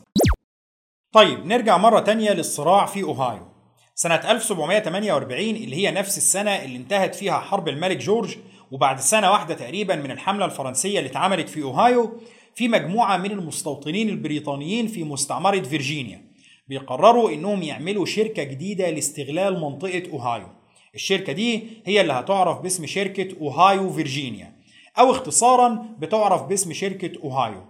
طيب 1.12 1.46
نرجع 1.46 1.76
مرة 1.76 2.00
تانية 2.00 2.30
للصراع 2.30 2.86
في 2.86 3.02
أوهايو. 3.02 3.49
سنة 3.94 4.14
1748 4.14 5.56
اللي 5.56 5.76
هي 5.76 5.90
نفس 5.90 6.16
السنة 6.18 6.50
اللي 6.50 6.76
انتهت 6.76 7.14
فيها 7.14 7.38
حرب 7.38 7.68
الملك 7.68 7.96
جورج 7.96 8.36
وبعد 8.70 9.00
سنة 9.00 9.30
واحدة 9.30 9.54
تقريبا 9.54 9.96
من 9.96 10.10
الحملة 10.10 10.44
الفرنسية 10.44 10.98
اللي 10.98 11.10
اتعملت 11.10 11.48
في 11.48 11.62
أوهايو 11.62 12.20
في 12.54 12.68
مجموعة 12.68 13.16
من 13.16 13.30
المستوطنين 13.30 14.08
البريطانيين 14.08 14.86
في 14.86 15.04
مستعمرة 15.04 15.60
فيرجينيا 15.60 16.30
بيقرروا 16.68 17.30
إنهم 17.30 17.62
يعملوا 17.62 18.06
شركة 18.06 18.42
جديدة 18.42 18.90
لاستغلال 18.90 19.60
منطقة 19.60 20.02
أوهايو. 20.12 20.46
الشركة 20.94 21.32
دي 21.32 21.62
هي 21.84 22.00
اللي 22.00 22.12
هتعرف 22.12 22.60
باسم 22.60 22.86
شركة 22.86 23.36
أوهايو 23.40 23.92
فيرجينيا 23.92 24.56
أو 24.98 25.10
اختصارا 25.10 25.96
بتعرف 25.98 26.42
باسم 26.42 26.72
شركة 26.72 27.12
أوهايو. 27.24 27.64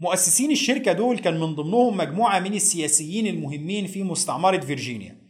مؤسسين 0.00 0.50
الشركة 0.50 0.92
دول 0.92 1.18
كان 1.18 1.40
من 1.40 1.54
ضمنهم 1.54 1.96
مجموعة 1.96 2.38
من 2.38 2.54
السياسيين 2.54 3.26
المهمين 3.26 3.86
في 3.86 4.02
مستعمرة 4.02 4.60
فيرجينيا. 4.60 5.23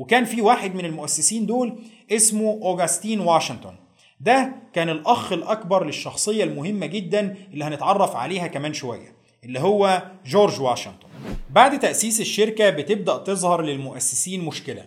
وكان 0.00 0.24
في 0.24 0.42
واحد 0.42 0.74
من 0.74 0.84
المؤسسين 0.84 1.46
دول 1.46 1.78
اسمه 2.12 2.60
أوغستين 2.62 3.20
واشنطن. 3.20 3.74
ده 4.20 4.52
كان 4.72 4.88
الأخ 4.88 5.32
الأكبر 5.32 5.84
للشخصية 5.86 6.44
المهمة 6.44 6.86
جدا 6.86 7.36
اللي 7.52 7.64
هنتعرف 7.64 8.16
عليها 8.16 8.46
كمان 8.46 8.72
شوية 8.72 9.14
اللي 9.44 9.60
هو 9.60 10.02
جورج 10.26 10.60
واشنطن. 10.60 11.08
بعد 11.50 11.78
تأسيس 11.78 12.20
الشركة 12.20 12.70
بتبدأ 12.70 13.16
تظهر 13.16 13.62
للمؤسسين 13.62 14.44
مشكلة 14.44 14.84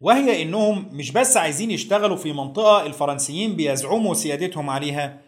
وهي 0.00 0.42
إنهم 0.42 0.88
مش 0.92 1.10
بس 1.12 1.36
عايزين 1.36 1.70
يشتغلوا 1.70 2.16
في 2.16 2.32
منطقة 2.32 2.86
الفرنسيين 2.86 3.56
بيزعموا 3.56 4.14
سيادتهم 4.14 4.70
عليها 4.70 5.20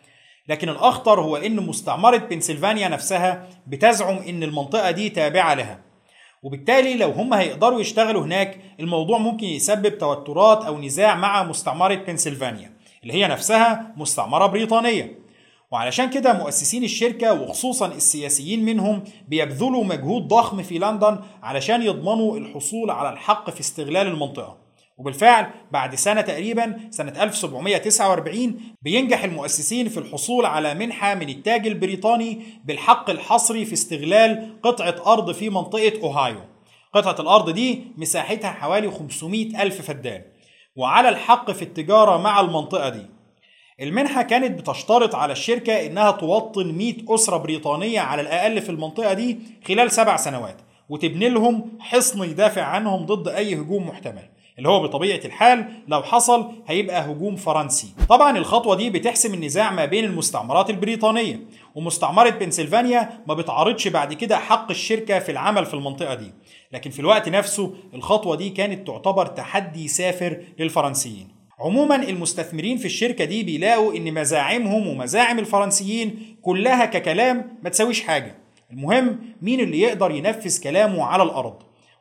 لكن 0.48 0.68
الأخطر 0.68 1.20
هو 1.20 1.36
إن 1.36 1.56
مستعمرة 1.56 2.16
بنسلفانيا 2.16 2.88
نفسها 2.88 3.48
بتزعم 3.66 4.16
إن 4.16 4.42
المنطقة 4.42 4.90
دي 4.90 5.08
تابعة 5.08 5.54
لها. 5.54 5.91
وبالتالي 6.42 6.94
لو 6.94 7.10
هم 7.10 7.34
هيقدروا 7.34 7.80
يشتغلوا 7.80 8.24
هناك 8.24 8.60
الموضوع 8.80 9.18
ممكن 9.18 9.46
يسبب 9.46 9.98
توترات 9.98 10.64
أو 10.64 10.78
نزاع 10.78 11.14
مع 11.14 11.42
مستعمرة 11.42 11.94
بنسلفانيا 11.94 12.72
اللي 13.02 13.14
هي 13.14 13.28
نفسها 13.28 13.92
مستعمرة 13.96 14.46
بريطانية. 14.46 15.18
وعلشان 15.70 16.10
كده 16.10 16.32
مؤسسين 16.32 16.84
الشركة 16.84 17.42
وخصوصا 17.42 17.86
السياسيين 17.86 18.64
منهم 18.64 19.04
بيبذلوا 19.28 19.84
مجهود 19.84 20.28
ضخم 20.28 20.62
في 20.62 20.78
لندن 20.78 21.18
علشان 21.42 21.82
يضمنوا 21.82 22.36
الحصول 22.36 22.90
على 22.90 23.12
الحق 23.12 23.50
في 23.50 23.60
استغلال 23.60 24.06
المنطقة. 24.06 24.61
وبالفعل 24.98 25.46
بعد 25.70 25.94
سنة 25.94 26.20
تقريبا 26.20 26.80
سنة 26.90 27.22
1749 27.22 28.60
بينجح 28.82 29.24
المؤسسين 29.24 29.88
في 29.88 29.98
الحصول 29.98 30.46
على 30.46 30.74
منحة 30.74 31.14
من 31.14 31.28
التاج 31.28 31.66
البريطاني 31.66 32.42
بالحق 32.64 33.10
الحصري 33.10 33.64
في 33.64 33.72
استغلال 33.72 34.60
قطعة 34.62 35.12
أرض 35.12 35.32
في 35.32 35.50
منطقة 35.50 35.92
أوهايو. 36.02 36.40
قطعة 36.94 37.16
الأرض 37.20 37.50
دي 37.50 37.84
مساحتها 37.96 38.50
حوالي 38.50 38.90
500 38.90 39.62
ألف 39.62 39.82
فدان 39.82 40.22
وعلى 40.76 41.08
الحق 41.08 41.50
في 41.50 41.62
التجارة 41.62 42.16
مع 42.18 42.40
المنطقة 42.40 42.88
دي. 42.88 43.06
المنحة 43.80 44.22
كانت 44.22 44.60
بتشترط 44.60 45.14
على 45.14 45.32
الشركة 45.32 45.86
إنها 45.86 46.10
توطن 46.10 46.72
100 46.74 46.94
أسرة 47.08 47.36
بريطانية 47.36 48.00
على 48.00 48.22
الأقل 48.22 48.62
في 48.62 48.70
المنطقة 48.70 49.12
دي 49.12 49.38
خلال 49.68 49.92
سبع 49.92 50.16
سنوات 50.16 50.56
وتبني 50.88 51.28
لهم 51.28 51.78
حصن 51.80 52.24
يدافع 52.24 52.62
عنهم 52.62 53.06
ضد 53.06 53.28
أي 53.28 53.54
هجوم 53.54 53.88
محتمل. 53.88 54.28
اللي 54.58 54.68
هو 54.68 54.82
بطبيعة 54.82 55.20
الحال 55.24 55.64
لو 55.88 56.02
حصل 56.02 56.52
هيبقى 56.66 57.04
هجوم 57.10 57.36
فرنسي. 57.36 57.88
طبعا 58.08 58.38
الخطوة 58.38 58.76
دي 58.76 58.90
بتحسم 58.90 59.34
النزاع 59.34 59.70
ما 59.72 59.84
بين 59.84 60.04
المستعمرات 60.04 60.70
البريطانية 60.70 61.40
ومستعمرة 61.74 62.30
بنسلفانيا 62.30 63.10
ما 63.26 63.34
بتعارضش 63.34 63.88
بعد 63.88 64.12
كده 64.14 64.38
حق 64.38 64.70
الشركة 64.70 65.18
في 65.18 65.32
العمل 65.32 65.66
في 65.66 65.74
المنطقة 65.74 66.14
دي. 66.14 66.32
لكن 66.72 66.90
في 66.90 67.00
الوقت 67.00 67.28
نفسه 67.28 67.74
الخطوة 67.94 68.36
دي 68.36 68.50
كانت 68.50 68.86
تعتبر 68.86 69.26
تحدي 69.26 69.88
سافر 69.88 70.42
للفرنسيين. 70.58 71.28
عموما 71.60 71.96
المستثمرين 71.96 72.76
في 72.76 72.84
الشركة 72.84 73.24
دي 73.24 73.42
بيلاقوا 73.42 73.94
إن 73.94 74.14
مزاعمهم 74.14 74.86
ومزاعم 74.86 75.38
الفرنسيين 75.38 76.36
كلها 76.42 76.84
ككلام 76.84 77.58
ما 77.62 77.70
تساويش 77.70 78.02
حاجة. 78.02 78.36
المهم 78.70 79.18
مين 79.42 79.60
اللي 79.60 79.80
يقدر 79.80 80.10
ينفذ 80.10 80.62
كلامه 80.62 81.04
على 81.04 81.22
الأرض؟ 81.22 81.54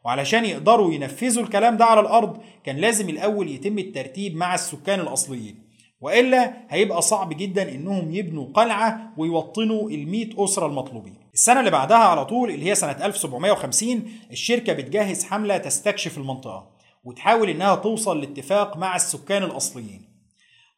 وعلشان 0.05 0.45
يقدروا 0.45 0.93
ينفذوا 0.93 1.43
الكلام 1.43 1.77
ده 1.77 1.85
على 1.85 1.99
الأرض 1.99 2.37
كان 2.63 2.77
لازم 2.77 3.09
الأول 3.09 3.49
يتم 3.49 3.77
الترتيب 3.79 4.35
مع 4.35 4.55
السكان 4.55 4.99
الأصليين 4.99 5.71
وإلا 6.01 6.53
هيبقى 6.69 7.01
صعب 7.01 7.37
جدا 7.37 7.71
إنهم 7.71 8.11
يبنوا 8.15 8.47
قلعة 8.53 9.13
ويوطنوا 9.17 9.89
ال 9.89 10.29
أسرة 10.37 10.65
المطلوبين. 10.65 11.15
السنة 11.33 11.59
اللي 11.59 11.71
بعدها 11.71 11.97
على 11.97 12.25
طول 12.25 12.49
اللي 12.51 12.65
هي 12.69 12.75
سنة 12.75 13.05
1750 13.05 14.03
الشركة 14.31 14.73
بتجهز 14.73 15.23
حملة 15.25 15.57
تستكشف 15.57 16.17
المنطقة 16.17 16.69
وتحاول 17.03 17.49
إنها 17.49 17.75
توصل 17.75 18.19
لاتفاق 18.21 18.77
مع 18.77 18.95
السكان 18.95 19.43
الأصليين. 19.43 20.01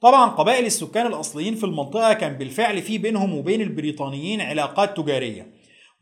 طبعا 0.02 0.30
قبائل 0.30 0.66
السكان 0.66 1.08
الأصليين 1.08 1.56
في 1.56 1.64
المنطقة 1.64 2.14
كان 2.14 2.34
بالفعل 2.34 2.82
في 2.82 2.98
بينهم 2.98 3.34
وبين 3.38 3.62
البريطانيين 3.62 4.42
علاقات 4.42 4.98
تجارية 4.98 5.48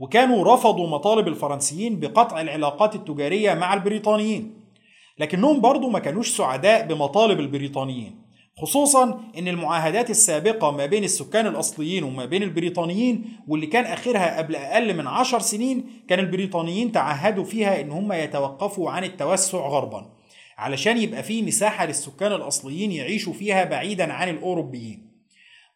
وكانوا 0.01 0.53
رفضوا 0.53 0.87
مطالب 0.87 1.27
الفرنسيين 1.27 1.99
بقطع 1.99 2.41
العلاقات 2.41 2.95
التجارية 2.95 3.53
مع 3.53 3.73
البريطانيين. 3.73 4.61
لكنهم 5.19 5.61
برضو 5.61 5.89
ما 5.89 5.99
كانوش 5.99 6.29
سعداء 6.29 6.87
بمطالب 6.87 7.39
البريطانيين 7.39 8.21
خصوصا 8.57 9.19
إن 9.37 9.47
المعاهدات 9.47 10.09
السابقة 10.09 10.71
ما 10.71 10.85
بين 10.85 11.03
السكان 11.03 11.47
الأصليين 11.47 12.03
وما 12.03 12.25
بين 12.25 12.43
البريطانيين 12.43 13.25
واللي 13.47 13.67
كان 13.67 13.85
آخرها 13.85 14.37
قبل 14.37 14.55
أقل 14.55 14.93
من 14.97 15.07
عشر 15.07 15.39
سنين 15.39 15.83
كان 16.07 16.19
البريطانيين 16.19 16.91
تعهدوا 16.91 17.43
فيها 17.43 17.81
إن 17.81 17.91
هم 17.91 18.13
يتوقفوا 18.13 18.91
عن 18.91 19.03
التوسع 19.03 19.57
غربا 19.57 20.11
علشان 20.57 20.97
يبقى 20.97 21.23
في 21.23 21.41
مساحة 21.41 21.85
للسكان 21.85 22.31
الأصليين 22.31 22.91
يعيشوا 22.91 23.33
فيها 23.33 23.63
بعيدا 23.63 24.13
عن 24.13 24.29
الأوروبيين 24.29 25.10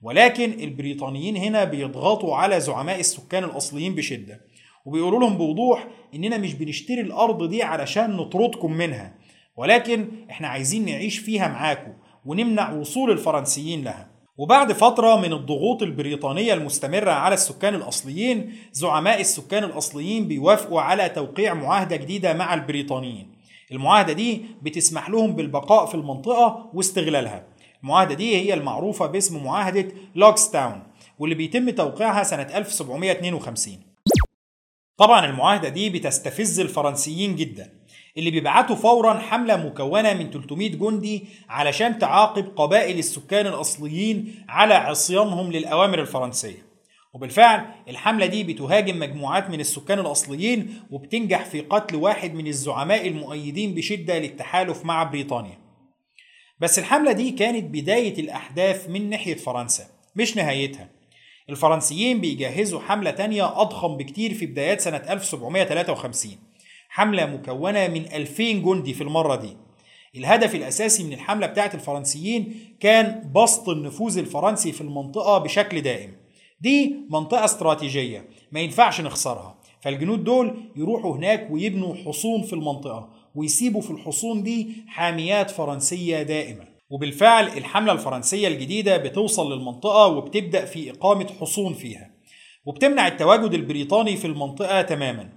ولكن 0.02 0.52
البريطانيين 0.60 1.38
هنا 1.38 1.64
بيضغطوا 1.64 2.36
على 2.36 2.60
زعماء 2.60 3.00
السكان 3.00 3.44
الأصليين 3.44 3.96
بشدة 3.96 4.42
وبيقولوا 4.86 5.20
لهم 5.20 5.38
بوضوح 5.38 5.88
إننا 6.16 6.38
مش 6.38 6.54
بنشتري 6.54 7.02
الأرض 7.02 7.50
دي 7.50 7.64
علشان 7.64 8.12
نطردكم 8.12 8.72
منها 8.74 9.14
ولكن 9.58 10.08
إحنا 10.30 10.48
عايزين 10.48 10.86
نعيش 10.86 11.18
فيها 11.20 11.48
معاكم 11.48 11.94
ونمنع 12.26 12.74
وصول 12.74 13.12
الفرنسيين 13.12 13.84
لها. 13.84 14.16
وبعد 14.38 14.72
فترة 14.72 15.16
من 15.22 15.34
الضغوط 15.34 15.84
البريطانية 15.84 16.54
المستمرة 16.54 17.12
على 17.12 17.34
السكان 17.34 17.76
الأصليين 17.76 18.54
زعماء 18.72 19.22
السكان 19.22 19.64
الأصليين 19.64 20.28
بيوافقوا 20.28 20.82
على 20.82 21.10
توقيع 21.10 21.54
معاهدة 21.54 21.96
جديدة 21.96 22.34
مع 22.34 22.54
البريطانيين. 22.54 23.36
المعاهدة 23.72 24.14
دي 24.14 24.42
بتسمح 24.62 25.10
لهم 25.10 25.36
بالبقاء 25.36 25.86
في 25.86 25.96
المنطقة 25.96 26.70
واستغلالها. 26.74 27.44
المعاهدة 27.86 28.16
دي 28.16 28.36
هي 28.36 28.54
المعروفة 28.54 29.06
باسم 29.06 29.44
معاهدة 29.44 29.88
لوكستاون 30.16 30.84
واللي 31.20 31.36
بيتم 31.36 31.70
توقيعها 31.70 32.24
سنة 32.24 32.42
1752 32.58 33.78
طبعا 34.98 35.26
المعاهدة 35.26 35.70
دي 35.70 35.90
بتستفز 35.90 36.60
الفرنسيين 36.60 37.36
جدا 37.36 37.74
اللي 38.18 38.32
بيبعتوا 38.32 38.76
فورا 38.76 39.14
حملة 39.14 39.56
مكونة 39.58 40.14
من 40.14 40.30
300 40.32 40.70
جندي 40.70 41.26
علشان 41.50 42.00
تعاقب 42.00 42.48
قبائل 42.56 43.00
السكان 43.00 43.48
الأصليين 43.48 44.46
على 44.50 44.74
عصيانهم 44.74 45.52
للأوامر 45.52 46.00
الفرنسية. 46.02 46.66
وبالفعل 47.14 47.66
الحملة 47.90 48.26
دي 48.26 48.44
بتهاجم 48.44 49.00
مجموعات 49.00 49.50
من 49.50 49.60
السكان 49.60 50.00
الأصليين 50.00 50.82
وبتنجح 50.92 51.46
في 51.46 51.62
قتل 51.62 51.96
واحد 51.96 52.34
من 52.34 52.48
الزعماء 52.48 53.08
المؤيدين 53.08 53.74
بشدة 53.76 54.20
للتحالف 54.20 54.86
مع 54.86 55.04
بريطانيا. 55.04 55.65
بس 56.60 56.80
الحملة 56.80 57.12
دي 57.12 57.32
كانت 57.32 57.64
بداية 57.64 58.20
الأحداث 58.20 58.90
من 58.90 59.10
ناحية 59.10 59.36
فرنسا 59.36 59.86
مش 60.16 60.38
نهايتها. 60.38 60.90
الفرنسيين 61.50 62.22
بيجهزوا 62.22 62.80
حملة 62.80 63.12
تانية 63.12 63.62
أضخم 63.62 63.98
بكتير 63.98 64.34
في 64.34 64.46
بدايات 64.46 64.82
سنة 64.82 64.98
1753 64.98 66.32
حملة 66.90 67.26
مكونة 67.26 67.88
من 67.88 68.06
2000 68.14 68.44
جندي 68.52 68.94
في 68.94 69.02
المرة 69.02 69.36
دي. 69.36 69.58
الهدف 70.16 70.56
الأساسي 70.56 71.04
من 71.04 71.14
الحملة 71.14 71.48
بتاعت 71.48 71.76
الفرنسيين 71.76 72.56
كان 72.80 73.32
بسط 73.36 73.70
النفوذ 73.70 74.18
الفرنسي 74.18 74.72
في 74.72 74.82
المنطقة 74.82 75.38
بشكل 75.38 75.82
دائم. 75.82 76.16
دي 76.62 76.96
منطقة 77.10 77.46
استراتيجية 77.46 78.26
ما 78.52 78.60
ينفعش 78.60 79.02
نخسرها. 79.02 79.56
فالجنود 79.82 80.24
دول 80.24 80.56
يروحوا 80.76 81.16
هناك 81.16 81.48
ويبنوا 81.52 81.96
حصون 81.96 82.42
في 82.42 82.54
المنطقة. 82.54 83.10
ويسيبوا 83.36 83.82
في 83.82 83.92
الحصون 83.92 84.44
دي 84.44 84.68
حاميات 84.88 85.52
فرنسية 85.52 86.22
دائمة. 86.24 86.76
وبالفعل 86.90 87.48
الحملة 87.48 87.92
الفرنسية 87.92 88.48
الجديدة 88.48 88.98
بتوصل 88.98 89.54
للمنطقة 89.54 90.08
وبتبدأ 90.08 90.66
في 90.66 90.92
إقامة 90.92 91.28
حصون 91.42 91.74
فيها. 91.74 92.12
وبتمنع 92.66 93.08
التواجد 93.08 93.54
البريطاني 93.54 94.18
في 94.18 94.28
المنطقة 94.28 94.82
تماما. 94.82 95.30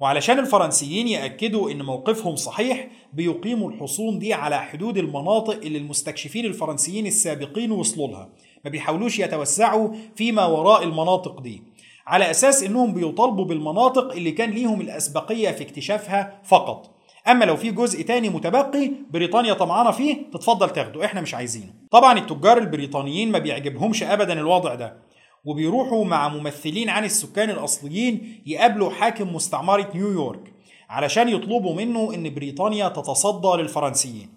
وعلشان 0.00 0.38
الفرنسيين 0.38 1.08
يأكدوا 1.08 1.70
إن 1.70 1.82
موقفهم 1.82 2.36
صحيح 2.36 2.88
بيقيموا 3.12 3.70
الحصون 3.70 4.18
دي 4.18 4.34
على 4.34 4.62
حدود 4.62 4.98
المناطق 4.98 5.54
اللي 5.54 5.78
المستكشفين 5.78 6.44
الفرنسيين 6.44 7.06
السابقين 7.06 7.72
وصلوا 7.72 8.08
لها. 8.08 8.28
ما 8.64 8.70
بيحاولوش 8.70 9.18
يتوسعوا 9.18 9.88
فيما 10.16 10.46
وراء 10.46 10.82
المناطق 10.82 11.40
دي. 11.40 11.62
على 12.06 12.30
أساس 12.30 12.62
إنهم 12.62 12.94
بيطالبوا 12.94 13.44
بالمناطق 13.44 14.12
اللي 14.12 14.30
كان 14.30 14.50
ليهم 14.50 14.80
الأسبقية 14.80 15.50
في 15.50 15.62
اكتشافها 15.62 16.40
فقط. 16.44 16.95
أما 17.28 17.44
لو 17.44 17.56
في 17.56 17.70
جزء 17.70 18.02
تاني 18.02 18.28
متبقي 18.28 18.90
بريطانيا 19.10 19.54
طمعانة 19.54 19.90
فيه 19.90 20.30
تتفضل 20.32 20.70
تاخده 20.70 21.04
إحنا 21.04 21.20
مش 21.20 21.34
عايزينه. 21.34 21.72
طبعا 21.90 22.18
التجار 22.18 22.58
البريطانيين 22.58 23.32
ما 23.32 23.38
بيعجبهمش 23.38 24.02
ابدا 24.02 24.32
الوضع 24.32 24.74
ده 24.74 24.96
وبيروحوا 25.44 26.04
مع 26.04 26.28
ممثلين 26.28 26.88
عن 26.88 27.04
السكان 27.04 27.50
الأصليين 27.50 28.42
يقابلوا 28.46 28.90
حاكم 28.90 29.34
مستعمرة 29.34 29.90
نيويورك 29.94 30.52
علشان 30.90 31.28
يطلبوا 31.28 31.74
منه 31.74 32.14
إن 32.14 32.34
بريطانيا 32.34 32.88
تتصدى 32.88 33.62
للفرنسيين. 33.62 34.28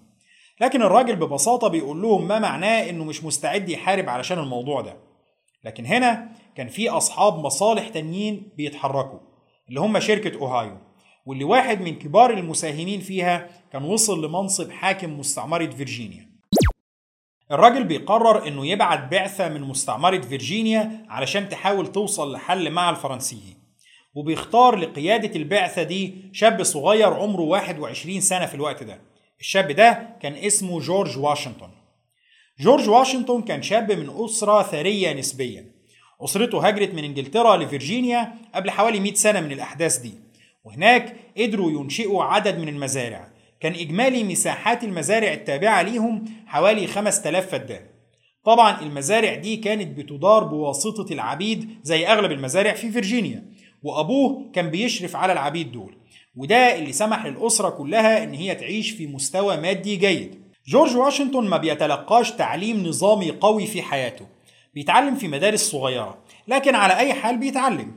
لكن 0.62 0.82
الراجل 0.82 1.16
ببساطة 1.16 1.68
بيقول 1.68 2.02
لهم 2.02 2.28
ما 2.28 2.40
معناه 2.40 2.90
إنه 2.90 3.04
مش 3.04 3.24
مستعد 3.24 3.70
يحارب 3.70 4.10
علشان 4.10 4.40
الموضوع 4.40 4.82
ده. 4.82 4.98
لكن 5.64 5.86
هنا 5.86 6.30
كان 6.56 6.68
في 6.68 6.90
أصحاب 6.90 7.40
مصالح 7.40 7.88
تانيين 7.88 8.52
بيتحركوا 8.58 9.20
اللي 9.70 9.80
هم 9.80 10.00
شركة 10.00 10.40
أوهايو. 10.40 10.78
واللي 11.26 11.44
واحد 11.44 11.82
من 11.82 11.96
كبار 11.96 12.34
المساهمين 12.34 13.00
فيها 13.00 13.50
كان 13.74 13.84
وصل 13.84 14.26
لمنصب 14.26 14.72
حاكم 14.72 15.20
مستعمرة 15.20 15.66
فيرجينيا. 15.70 16.30
الراجل 17.52 17.84
بيقرر 17.84 18.48
إنه 18.48 18.68
يبعت 18.68 19.12
بعثة 19.12 19.50
من 19.50 19.62
مستعمرة 19.62 20.22
فيرجينيا 20.22 21.06
علشان 21.10 21.50
تحاول 21.50 21.92
توصل 21.92 22.34
لحل 22.34 22.72
مع 22.72 22.90
الفرنسيين. 22.90 23.60
وبيختار 24.16 24.76
لقيادة 24.76 25.36
البعثة 25.36 25.84
دي 25.84 26.30
شاب 26.34 26.64
صغير 26.64 27.14
عمره 27.14 27.42
21 27.42 28.22
سنة 28.22 28.46
في 28.46 28.56
الوقت 28.56 28.84
ده. 28.84 29.02
الشاب 29.40 29.72
ده 29.72 30.18
كان 30.22 30.34
اسمه 30.34 30.80
جورج 30.80 31.18
واشنطن. 31.18 31.70
جورج 32.60 32.90
واشنطن 32.90 33.42
كان 33.42 33.62
شاب 33.62 33.92
من 33.92 34.24
أسرة 34.26 34.64
ثرية 34.64 35.14
نسبيا. 35.14 35.72
أسرته 36.22 36.68
هاجرت 36.68 36.94
من 36.94 37.04
إنجلترا 37.04 37.58
لفرجينيا 37.58 38.34
قبل 38.56 38.72
حوالي 38.72 39.00
100 39.00 39.14
سنة 39.14 39.40
من 39.40 39.52
الأحداث 39.52 39.98
دي. 39.98 40.14
وهناك 40.70 41.16
قدروا 41.38 41.72
ينشئوا 41.72 42.24
عدد 42.24 42.60
من 42.60 42.70
المزارع. 42.70 43.28
كان 43.60 43.74
إجمالي 43.74 44.24
مساحات 44.24 44.84
المزارع 44.84 45.34
التابعة 45.34 45.82
ليهم 45.82 46.26
حوالي 46.48 46.88
5000 46.88 47.52
فدان. 47.52 47.82
طبعا 48.46 48.82
المزارع 48.82 49.36
دي 49.36 49.58
كانت 49.58 49.98
بتدار 49.98 50.44
بواسطة 50.44 51.14
العبيد 51.14 51.70
زي 51.84 52.08
أغلب 52.08 52.32
المزارع 52.32 52.74
في 52.74 52.92
فيرجينيا 52.92 53.46
وأبوه 53.84 54.52
كان 54.54 54.70
بيشرف 54.70 55.16
على 55.16 55.34
العبيد 55.34 55.72
دول. 55.72 55.96
وده 56.36 56.76
اللي 56.76 56.92
سمح 56.92 57.26
للأسرة 57.26 57.70
كلها 57.70 58.24
إن 58.24 58.34
هي 58.34 58.56
تعيش 58.56 58.92
في 58.92 59.08
مستوى 59.08 59.58
مادي 59.58 59.96
جيد. 59.96 60.36
جورج 60.68 60.98
واشنطن 60.98 61.48
ما 61.48 61.58
بيتلقاش 61.58 62.32
تعليم 62.32 62.88
نظامي 62.88 63.32
قوي 63.32 63.66
في 63.66 63.82
حياته. 63.82 64.26
بيتعلم 64.74 65.16
في 65.16 65.28
مدارس 65.28 65.60
صغيرة 65.72 66.18
لكن 66.48 66.76
على 66.76 66.98
أي 66.98 67.14
حال 67.14 67.38
بيتعلم. 67.38 67.92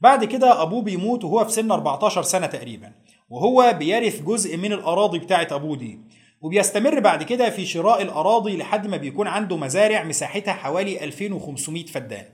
بعد 0.00 0.24
كده 0.24 0.62
أبوه 0.62 0.82
بيموت 0.82 1.24
وهو 1.24 1.44
في 1.44 1.52
سن 1.52 1.70
14 1.72 2.22
سنة 2.22 2.46
تقريبا 2.46 2.92
وهو 3.30 3.74
بيرث 3.78 4.22
جزء 4.22 4.56
من 4.56 4.72
الأراضي 4.72 5.18
بتاعة 5.18 5.48
أبوه 5.50 5.76
دي. 5.76 6.00
وبيستمر 6.40 7.00
بعد 7.00 7.22
كده 7.22 7.50
في 7.50 7.66
شراء 7.66 8.02
الأراضي 8.02 8.56
لحد 8.56 8.86
ما 8.86 8.96
بيكون 8.96 9.26
عنده 9.26 9.56
مزارع 9.56 10.04
مساحتها 10.04 10.54
حوالي 10.54 11.04
2500 11.04 11.86
فدان. 11.86 12.24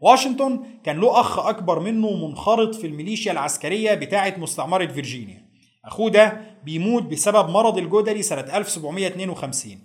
واشنطن 0.00 0.60
كان 0.84 1.00
له 1.00 1.20
أخ 1.20 1.38
أكبر 1.38 1.80
منه 1.80 2.26
منخرط 2.26 2.74
في 2.74 2.86
الميليشيا 2.86 3.32
العسكرية 3.32 3.94
بتاعة 3.94 4.34
مستعمرة 4.38 4.86
فيرجينيا. 4.86 5.48
أخوه 5.84 6.10
ده 6.10 6.40
بيموت 6.64 7.02
بسبب 7.02 7.48
مرض 7.50 7.78
الجدري 7.78 8.22
سنة 8.22 8.56
1752 8.56 9.78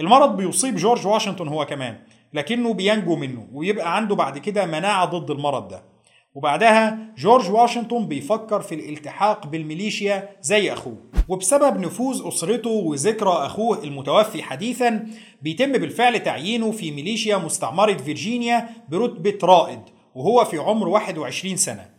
المرض 0.00 0.36
بيصيب 0.36 0.76
جورج 0.76 1.06
واشنطن 1.06 1.48
هو 1.48 1.66
كمان 1.66 1.98
لكنه 2.32 2.74
بينجو 2.74 3.16
منه 3.16 3.48
ويبقى 3.52 3.96
عنده 3.96 4.14
بعد 4.14 4.38
كده 4.38 4.66
مناعة 4.66 5.04
ضد 5.04 5.30
المرض 5.30 5.68
ده. 5.68 5.91
وبعدها 6.34 6.98
جورج 7.18 7.50
واشنطن 7.50 8.06
بيفكر 8.06 8.60
في 8.60 8.74
الالتحاق 8.74 9.46
بالميليشيا 9.46 10.28
زي 10.40 10.72
أخوه. 10.72 10.96
وبسبب 11.28 11.80
نفوذ 11.80 12.28
أسرته 12.28 12.70
وذكرى 12.70 13.32
أخوه 13.32 13.84
المتوفي 13.84 14.42
حديثا 14.42 15.06
بيتم 15.42 15.72
بالفعل 15.72 16.18
تعيينه 16.20 16.70
في 16.70 16.90
ميليشيا 16.90 17.36
مستعمرة 17.36 17.92
فيرجينيا 17.92 18.68
برتبة 18.88 19.38
رائد 19.42 19.80
وهو 20.14 20.44
في 20.44 20.58
عمر 20.58 20.88
21 20.88 21.56
سنة. 21.56 21.90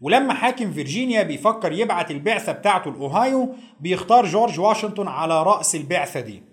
ولما 0.00 0.34
حاكم 0.34 0.72
فيرجينيا 0.72 1.22
بيفكر 1.22 1.72
يبعت 1.72 2.10
البعثة 2.10 2.52
بتاعته 2.52 2.90
لأوهايو 2.90 3.54
بيختار 3.80 4.26
جورج 4.26 4.60
واشنطن 4.60 5.08
على 5.08 5.42
رأس 5.42 5.74
البعثة 5.74 6.20
دي. 6.20 6.47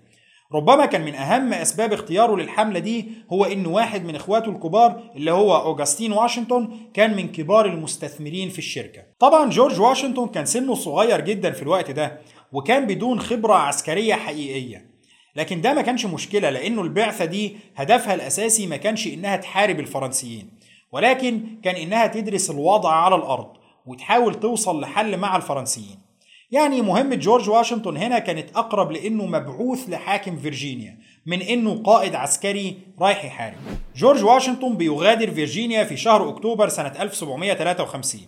ربما 0.54 0.86
كان 0.86 1.04
من 1.04 1.14
أهم 1.14 1.52
أسباب 1.52 1.92
اختياره 1.92 2.36
للحملة 2.36 2.78
دي 2.78 3.08
هو 3.32 3.44
إن 3.44 3.66
واحد 3.66 4.04
من 4.04 4.16
إخواته 4.16 4.50
الكبار 4.50 5.02
اللي 5.16 5.30
هو 5.30 5.56
أوجستين 5.56 6.12
واشنطن 6.12 6.68
كان 6.94 7.16
من 7.16 7.28
كبار 7.32 7.66
المستثمرين 7.66 8.48
في 8.48 8.58
الشركة. 8.58 9.02
طبعا 9.18 9.50
جورج 9.50 9.80
واشنطن 9.80 10.28
كان 10.28 10.44
سنه 10.44 10.74
صغير 10.74 11.20
جدا 11.20 11.50
في 11.50 11.62
الوقت 11.62 11.90
ده 11.90 12.20
وكان 12.52 12.86
بدون 12.86 13.20
خبرة 13.20 13.54
عسكرية 13.54 14.14
حقيقية. 14.14 14.90
لكن 15.36 15.60
ده 15.60 15.74
ما 15.74 15.82
كانش 15.82 16.06
مشكلة 16.06 16.50
لأنه 16.50 16.82
البعثة 16.82 17.24
دي 17.24 17.56
هدفها 17.76 18.14
الأساسي 18.14 18.66
ما 18.66 18.76
كانش 18.76 19.06
إنها 19.06 19.36
تحارب 19.36 19.80
الفرنسيين 19.80 20.50
ولكن 20.92 21.60
كان 21.62 21.74
إنها 21.76 22.06
تدرس 22.06 22.50
الوضع 22.50 22.90
على 22.92 23.14
الأرض 23.14 23.46
وتحاول 23.86 24.34
توصل 24.34 24.80
لحل 24.80 25.16
مع 25.16 25.36
الفرنسيين. 25.36 26.05
يعني 26.50 26.82
مهمة 26.82 27.14
جورج 27.16 27.50
واشنطن 27.50 27.96
هنا 27.96 28.18
كانت 28.18 28.56
أقرب 28.56 28.92
لأنه 28.92 29.26
مبعوث 29.26 29.88
لحاكم 29.88 30.36
فيرجينيا 30.36 30.98
من 31.26 31.42
أنه 31.42 31.82
قائد 31.82 32.14
عسكري 32.14 32.76
رايح 33.00 33.24
يحارب. 33.24 33.56
جورج 33.96 34.24
واشنطن 34.24 34.76
بيغادر 34.76 35.30
فيرجينيا 35.30 35.84
في 35.84 35.96
شهر 35.96 36.28
أكتوبر 36.28 36.68
سنة 36.68 36.92
1753 37.00 38.20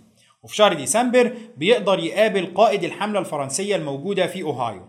وفي 0.43 0.57
شهر 0.57 0.73
ديسمبر 0.73 1.33
بيقدر 1.57 1.99
يقابل 1.99 2.47
قائد 2.55 2.85
الحملة 2.85 3.21
الفرنسية 3.21 3.77
الموجودة 3.77 4.27
في 4.27 4.43
أوهايو 4.43 4.83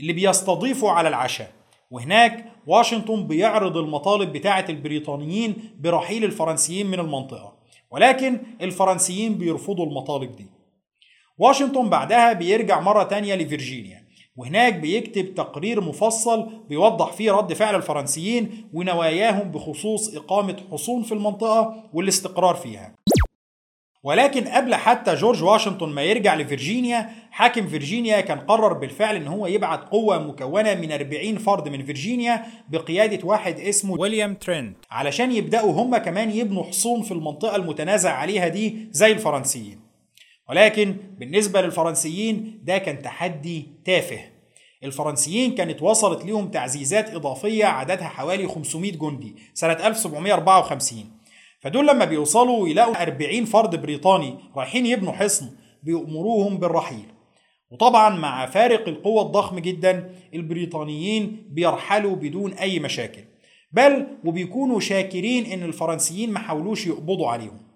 اللي 0.00 0.12
بيستضيفه 0.12 0.90
على 0.90 1.08
العشاء. 1.08 1.50
وهناك 1.90 2.44
واشنطن 2.66 3.26
بيعرض 3.26 3.76
المطالب 3.76 4.32
بتاعة 4.32 4.64
البريطانيين 4.68 5.54
برحيل 5.80 6.24
الفرنسيين 6.24 6.86
من 6.86 7.00
المنطقة 7.00 7.52
ولكن 7.90 8.38
الفرنسيين 8.60 9.34
بيرفضوا 9.34 9.86
المطالب 9.86 10.36
دي. 10.36 10.57
واشنطن 11.38 11.88
بعدها 11.90 12.32
بيرجع 12.32 12.80
مرة 12.80 13.02
تانية 13.02 13.34
لفرجينيا 13.34 14.08
وهناك 14.36 14.74
بيكتب 14.74 15.34
تقرير 15.34 15.80
مفصل 15.80 16.48
بيوضح 16.68 17.12
فيه 17.12 17.32
رد 17.32 17.52
فعل 17.52 17.74
الفرنسيين 17.74 18.68
ونواياهم 18.72 19.50
بخصوص 19.50 20.14
إقامة 20.16 20.56
حصون 20.72 21.02
في 21.02 21.12
المنطقة 21.12 21.84
والاستقرار 21.92 22.54
فيها. 22.54 22.94
ولكن 24.02 24.44
قبل 24.44 24.74
حتى 24.74 25.14
جورج 25.14 25.42
واشنطن 25.42 25.88
ما 25.88 26.02
يرجع 26.02 26.34
لفرجينيا 26.34 27.10
حاكم 27.30 27.66
فيرجينيا 27.66 28.20
كان 28.20 28.38
قرر 28.40 28.72
بالفعل 28.72 29.16
إن 29.16 29.26
هو 29.26 29.46
يبعت 29.46 29.88
قوة 29.88 30.18
مكونة 30.18 30.74
من 30.74 30.92
40 30.92 31.38
فرد 31.38 31.68
من 31.68 31.84
فيرجينيا 31.84 32.42
بقيادة 32.68 33.26
واحد 33.26 33.60
اسمه 33.60 33.94
ويليام 34.00 34.34
ترينت 34.34 34.76
علشان 34.90 35.32
يبدأوا 35.32 35.72
هم 35.72 35.96
كمان 35.96 36.30
يبنوا 36.30 36.64
حصون 36.64 37.02
في 37.02 37.12
المنطقة 37.12 37.56
المتنازع 37.56 38.12
عليها 38.12 38.48
دي 38.48 38.88
زي 38.90 39.12
الفرنسيين. 39.12 39.87
ولكن 40.48 40.96
بالنسبة 41.18 41.60
للفرنسيين 41.60 42.60
ده 42.62 42.78
كان 42.78 43.02
تحدي 43.02 43.66
تافه. 43.84 44.20
الفرنسيين 44.84 45.54
كانت 45.54 45.82
وصلت 45.82 46.24
ليهم 46.24 46.48
تعزيزات 46.50 47.10
إضافية 47.14 47.64
عددها 47.64 48.08
حوالي 48.08 48.48
500 48.48 48.92
جندي 48.92 49.36
سنة 49.54 49.72
1754 49.72 51.04
فدول 51.60 51.86
لما 51.86 52.04
بيوصلوا 52.04 52.68
يلاقوا 52.68 53.02
40 53.02 53.44
فرد 53.44 53.82
بريطاني 53.82 54.34
رايحين 54.56 54.86
يبنوا 54.86 55.12
حصن 55.12 55.50
بيأمروهم 55.82 56.58
بالرحيل. 56.58 57.04
وطبعا 57.70 58.16
مع 58.16 58.46
فارق 58.46 58.88
القوة 58.88 59.22
الضخم 59.22 59.58
جدا 59.58 60.14
البريطانيين 60.34 61.46
بيرحلوا 61.50 62.16
بدون 62.16 62.52
أي 62.52 62.78
مشاكل. 62.78 63.24
بل 63.72 64.06
وبيكونوا 64.24 64.80
شاكرين 64.80 65.46
إن 65.46 65.62
الفرنسيين 65.62 66.30
ما 66.32 66.38
حاولوش 66.38 66.86
يقبضوا 66.86 67.28
عليهم. 67.28 67.67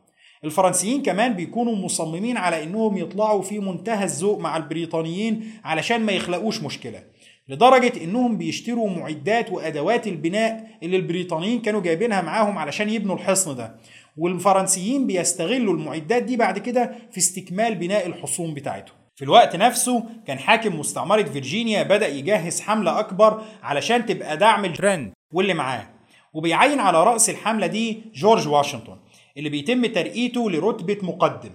الفرنسيين 0.45 1.03
كمان 1.03 1.33
بيكونوا 1.35 1.77
مصممين 1.77 2.37
على 2.37 2.63
إنهم 2.63 2.97
يطلعوا 2.97 3.43
في 3.43 3.59
منتهى 3.59 4.05
الذوق 4.05 4.39
مع 4.41 4.57
البريطانيين 4.57 5.51
علشان 5.65 6.01
ما 6.01 6.13
يخلقوش 6.13 6.63
مشكلة 6.63 7.03
لدرجة 7.49 8.05
إنهم 8.05 8.39
بيشتروا 8.39 8.91
معدات 8.91 9.53
وأدوات 9.53 10.07
البناء 10.07 10.67
اللي 10.83 10.97
البريطانيين 10.97 11.61
كانوا 11.63 11.81
جايبينها 11.81 12.21
معاهم 12.21 12.59
علشان 12.59 12.89
يبنوا 12.91 13.15
الحصن 13.17 13.57
ده 13.57 13.77
والفرنسيين 14.17 15.07
بيستغلوا 15.07 15.75
المعدات 15.75 16.23
دي 16.23 16.37
بعد 16.37 16.59
كده 16.59 16.93
في 17.11 17.19
استكمال 17.19 17.75
بناء 17.75 18.07
الحصون 18.07 18.55
بتاعتهم. 18.55 18.97
في 19.17 19.25
الوقت 19.25 19.57
نفسه 19.57 20.05
كان 20.27 20.39
حاكم 20.39 20.79
مستعمرة 20.79 21.23
فيرجينيا 21.23 21.83
بدأ 21.83 22.09
يجهز 22.09 22.61
حملة 22.61 22.99
أكبر 23.01 23.43
علشان 23.63 24.07
تبقى 24.07 24.37
دعم 24.37 24.67
ترند 24.67 25.13
واللي 25.33 25.55
معاه 25.55 25.87
وبيعين 26.33 26.81
على 26.81 27.05
رأس 27.05 27.31
الحملة 27.31 27.67
دي 27.67 28.03
جورج 28.15 28.49
واشنطن. 28.49 28.97
اللي 29.37 29.49
بيتم 29.49 29.87
ترقيته 29.87 30.51
لرتبة 30.51 30.99
مقدم. 31.03 31.51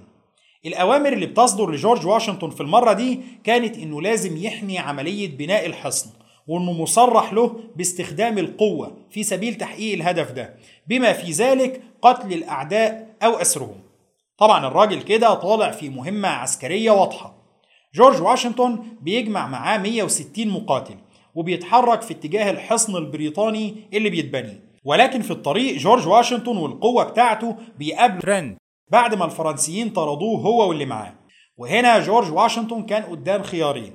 الأوامر 0.66 1.14
اللي 1.14 1.26
بتصدر 1.26 1.72
لجورج 1.72 2.06
واشنطن 2.08 2.50
في 2.50 2.62
المرة 2.62 2.94
دي 2.94 3.20
كانت 3.44 3.78
إنه 3.78 4.02
لازم 4.02 4.38
يحمي 4.38 4.80
عملية 4.80 5.38
بناء 5.38 5.66
الحصن 5.66 6.10
وإنه 6.48 6.72
مصرح 6.74 7.34
له 7.34 7.60
باستخدام 7.76 8.38
القوة 8.38 8.98
في 9.10 9.24
سبيل 9.24 9.56
تحقيق 9.56 9.94
الهدف 9.94 10.32
ده 10.32 10.56
بما 10.88 11.14
في 11.14 11.32
ذلك 11.32 11.82
قتل 12.02 12.34
الأعداء 12.34 13.16
أو 13.24 13.32
أسرهم. 13.32 13.76
طبعا 14.38 14.68
الراجل 14.68 15.02
كده 15.02 15.34
طالع 15.34 15.72
في 15.72 15.90
مهمة 15.90 16.28
عسكرية 16.28 16.92
واضحة. 16.92 17.38
جورج 17.96 18.22
واشنطن 18.22 18.80
بيجمع 19.02 19.48
معاه 19.48 19.78
160 19.78 20.48
مقاتل 20.48 20.96
وبيتحرك 21.36 22.02
في 22.02 22.14
اتجاه 22.14 22.52
الحصن 22.52 22.96
البريطاني 22.96 23.76
اللي 23.94 24.10
بيتبني 24.10 24.67
ولكن 24.88 25.22
في 25.22 25.32
الطريق 25.32 25.78
جورج 25.78 26.08
واشنطن 26.08 26.58
والقوة 26.58 27.04
بتاعته 27.04 27.56
بيقابلوا 27.78 28.22
ترند 28.22 28.58
بعد 28.92 29.16
ما 29.16 29.26
الفرنسيين 29.26 29.90
طردوه 29.90 30.40
هو 30.40 30.70
واللي 30.70 30.86
معاه. 30.86 31.14
وهنا 31.58 32.00
جورج 32.00 32.32
واشنطن 32.32 32.84
كان 32.84 33.04
قدام 33.04 33.44
خيارين. 33.44 33.94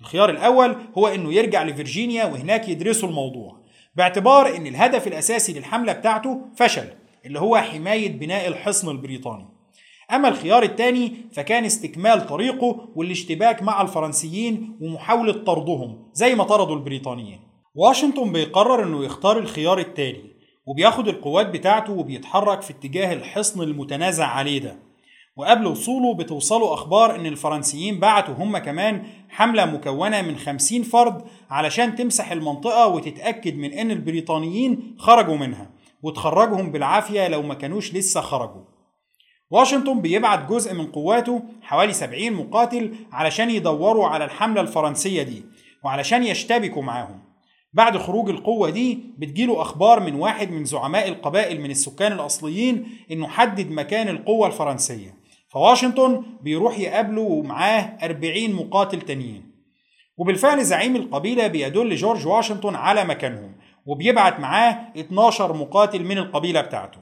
الخيار 0.00 0.30
الأول 0.30 0.76
هو 0.98 1.06
إنه 1.06 1.32
يرجع 1.32 1.62
لفرجينيا 1.62 2.24
وهناك 2.24 2.68
يدرسوا 2.68 3.08
الموضوع 3.08 3.60
باعتبار 3.94 4.56
إن 4.56 4.66
الهدف 4.66 5.06
الأساسي 5.06 5.52
للحملة 5.52 5.92
بتاعته 5.92 6.40
فشل 6.56 6.88
اللي 7.26 7.40
هو 7.40 7.56
حماية 7.56 8.18
بناء 8.18 8.48
الحصن 8.48 8.90
البريطاني. 8.90 9.48
أما 10.12 10.28
الخيار 10.28 10.62
الثاني 10.62 11.12
فكان 11.32 11.64
استكمال 11.64 12.26
طريقه 12.26 12.88
والاشتباك 12.94 13.62
مع 13.62 13.82
الفرنسيين 13.82 14.78
ومحاولة 14.80 15.32
طردهم 15.32 16.10
زي 16.12 16.34
ما 16.34 16.44
طردوا 16.44 16.76
البريطانيين. 16.76 17.40
واشنطن 17.74 18.32
بيقرر 18.32 18.82
إنه 18.82 19.04
يختار 19.04 19.38
الخيار 19.38 19.78
التالي 19.78 20.33
وبياخد 20.66 21.08
القوات 21.08 21.46
بتاعته 21.46 21.92
وبيتحرك 21.92 22.62
في 22.62 22.70
اتجاه 22.70 23.12
الحصن 23.12 23.62
المتنازع 23.62 24.26
عليه 24.26 24.58
ده. 24.58 24.76
وقبل 25.36 25.66
وصوله 25.66 26.14
بتوصله 26.14 26.74
أخبار 26.74 27.14
إن 27.14 27.26
الفرنسيين 27.26 28.00
بعتوا 28.00 28.34
هم 28.34 28.58
كمان 28.58 29.06
حملة 29.28 29.64
مكونة 29.64 30.22
من 30.22 30.36
50 30.36 30.82
فرد 30.82 31.22
علشان 31.50 31.94
تمسح 31.94 32.32
المنطقة 32.32 32.86
وتتأكد 32.86 33.56
من 33.56 33.72
إن 33.72 33.90
البريطانيين 33.90 34.96
خرجوا 34.98 35.36
منها 35.36 35.70
وتخرجهم 36.02 36.72
بالعافية 36.72 37.28
لو 37.28 37.42
ما 37.42 37.54
كانوش 37.54 37.94
لسه 37.94 38.20
خرجوا. 38.20 38.62
واشنطن 39.50 40.00
بيبعت 40.00 40.48
جزء 40.50 40.74
من 40.74 40.86
قواته 40.86 41.42
حوالي 41.62 41.92
70 41.92 42.32
مقاتل 42.32 42.94
علشان 43.12 43.50
يدوروا 43.50 44.06
على 44.06 44.24
الحملة 44.24 44.60
الفرنسية 44.60 45.22
دي 45.22 45.44
وعلشان 45.84 46.22
يشتبكوا 46.24 46.82
معاهم. 46.82 47.33
بعد 47.74 47.96
خروج 47.96 48.30
القوة 48.30 48.70
دي 48.70 48.98
بتجيله 49.18 49.62
أخبار 49.62 50.00
من 50.00 50.14
واحد 50.14 50.50
من 50.50 50.64
زعماء 50.64 51.08
القبائل 51.08 51.60
من 51.60 51.70
السكان 51.70 52.12
الأصليين 52.12 52.88
إنه 53.10 53.28
حدد 53.28 53.70
مكان 53.70 54.08
القوة 54.08 54.46
الفرنسية. 54.46 55.14
فواشنطن 55.48 56.22
بيروح 56.42 56.78
يقابله 56.78 57.20
ومعاه 57.22 57.98
40 58.02 58.52
مقاتل 58.52 59.00
تانيين. 59.00 59.54
وبالفعل 60.16 60.64
زعيم 60.64 60.96
القبيلة 60.96 61.46
بيدل 61.46 61.94
جورج 61.94 62.26
واشنطن 62.26 62.74
على 62.74 63.04
مكانهم 63.04 63.54
وبيبعت 63.86 64.40
معاه 64.40 64.78
12 64.96 65.52
مقاتل 65.52 66.04
من 66.04 66.18
القبيلة 66.18 66.60
بتاعته. 66.60 66.98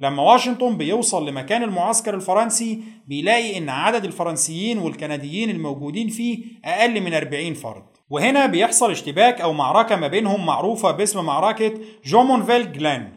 لما 0.00 0.22
واشنطن 0.22 0.76
بيوصل 0.76 1.28
لمكان 1.28 1.62
المعسكر 1.62 2.14
الفرنسي 2.14 2.82
بيلاقي 3.06 3.58
إن 3.58 3.68
عدد 3.68 4.04
الفرنسيين 4.04 4.78
والكنديين 4.78 5.50
الموجودين 5.50 6.08
فيه 6.08 6.44
أقل 6.64 7.00
من 7.00 7.14
40 7.14 7.54
فرد. 7.54 7.95
وهنا 8.10 8.46
بيحصل 8.46 8.90
اشتباك 8.90 9.40
أو 9.40 9.52
معركة 9.52 9.96
ما 9.96 10.08
بينهم 10.08 10.46
معروفة 10.46 10.90
باسم 10.90 11.24
معركة 11.24 11.74
جومونفيل 12.04 12.72
جلان 12.72 13.12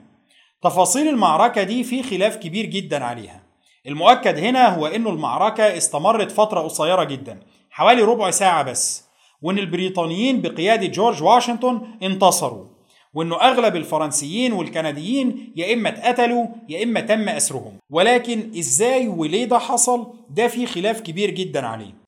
تفاصيل 0.63 1.07
المعركة 1.07 1.63
دي 1.63 1.83
في 1.83 2.03
خلاف 2.03 2.35
كبير 2.35 2.65
جدا 2.65 3.03
عليها. 3.03 3.43
المؤكد 3.87 4.37
هنا 4.37 4.67
هو 4.75 4.87
إنه 4.87 5.09
المعركة 5.09 5.77
استمرت 5.77 6.31
فترة 6.31 6.59
قصيرة 6.61 7.03
جدا 7.03 7.39
حوالي 7.69 8.01
ربع 8.01 8.31
ساعة 8.31 8.63
بس 8.63 9.03
وإن 9.41 9.57
البريطانيين 9.59 10.41
بقيادة 10.41 10.87
جورج 10.87 11.23
واشنطن 11.23 11.81
انتصروا 12.03 12.65
وإنه 13.13 13.35
أغلب 13.41 13.75
الفرنسيين 13.75 14.53
والكنديين 14.53 15.53
يا 15.55 15.73
إما 15.73 15.89
اتقتلوا 15.89 16.45
يا 16.69 16.83
إما 16.83 16.99
تم 16.99 17.29
أسرهم. 17.29 17.77
ولكن 17.89 18.51
إزاي 18.59 19.07
وليه 19.07 19.45
ده 19.45 19.59
حصل؟ 19.59 20.13
ده 20.29 20.47
في 20.47 20.65
خلاف 20.65 21.01
كبير 21.01 21.29
جدا 21.29 21.67
عليه. 21.67 21.98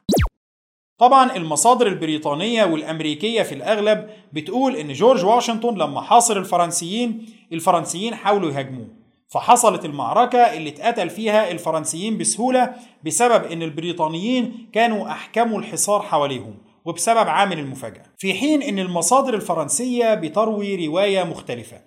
طبعا 1.02 1.36
المصادر 1.36 1.88
البريطانية 1.88 2.64
والأمريكية 2.66 3.44
في 3.44 3.56
الأغلب 3.56 4.10
بتقول 4.34 4.76
إن 4.76 4.94
جورج 4.94 5.26
واشنطن 5.26 5.76
لما 5.76 6.02
حاصر 6.02 6.38
الفرنسيين 6.38 7.26
الفرنسيين 7.54 8.16
حاولوا 8.16 8.52
يهاجموه. 8.52 8.88
فحصلت 9.28 9.86
المعركة 9.86 10.38
اللي 10.38 10.70
اتقتل 10.70 11.10
فيها 11.10 11.52
الفرنسيين 11.52 12.18
بسهولة 12.18 12.74
بسبب 13.06 13.44
إن 13.44 13.64
البريطانيين 13.64 14.70
كانوا 14.74 15.12
أحكموا 15.12 15.60
الحصار 15.60 16.02
حواليهم 16.02 16.58
وبسبب 16.86 17.28
عامل 17.30 17.60
المفاجأة. 17.60 18.04
في 18.18 18.34
حين 18.34 18.62
إن 18.62 18.80
المصادر 18.80 19.34
الفرنسية 19.34 20.14
بتروي 20.14 20.88
رواية 20.88 21.24
مختلفة. 21.24 21.82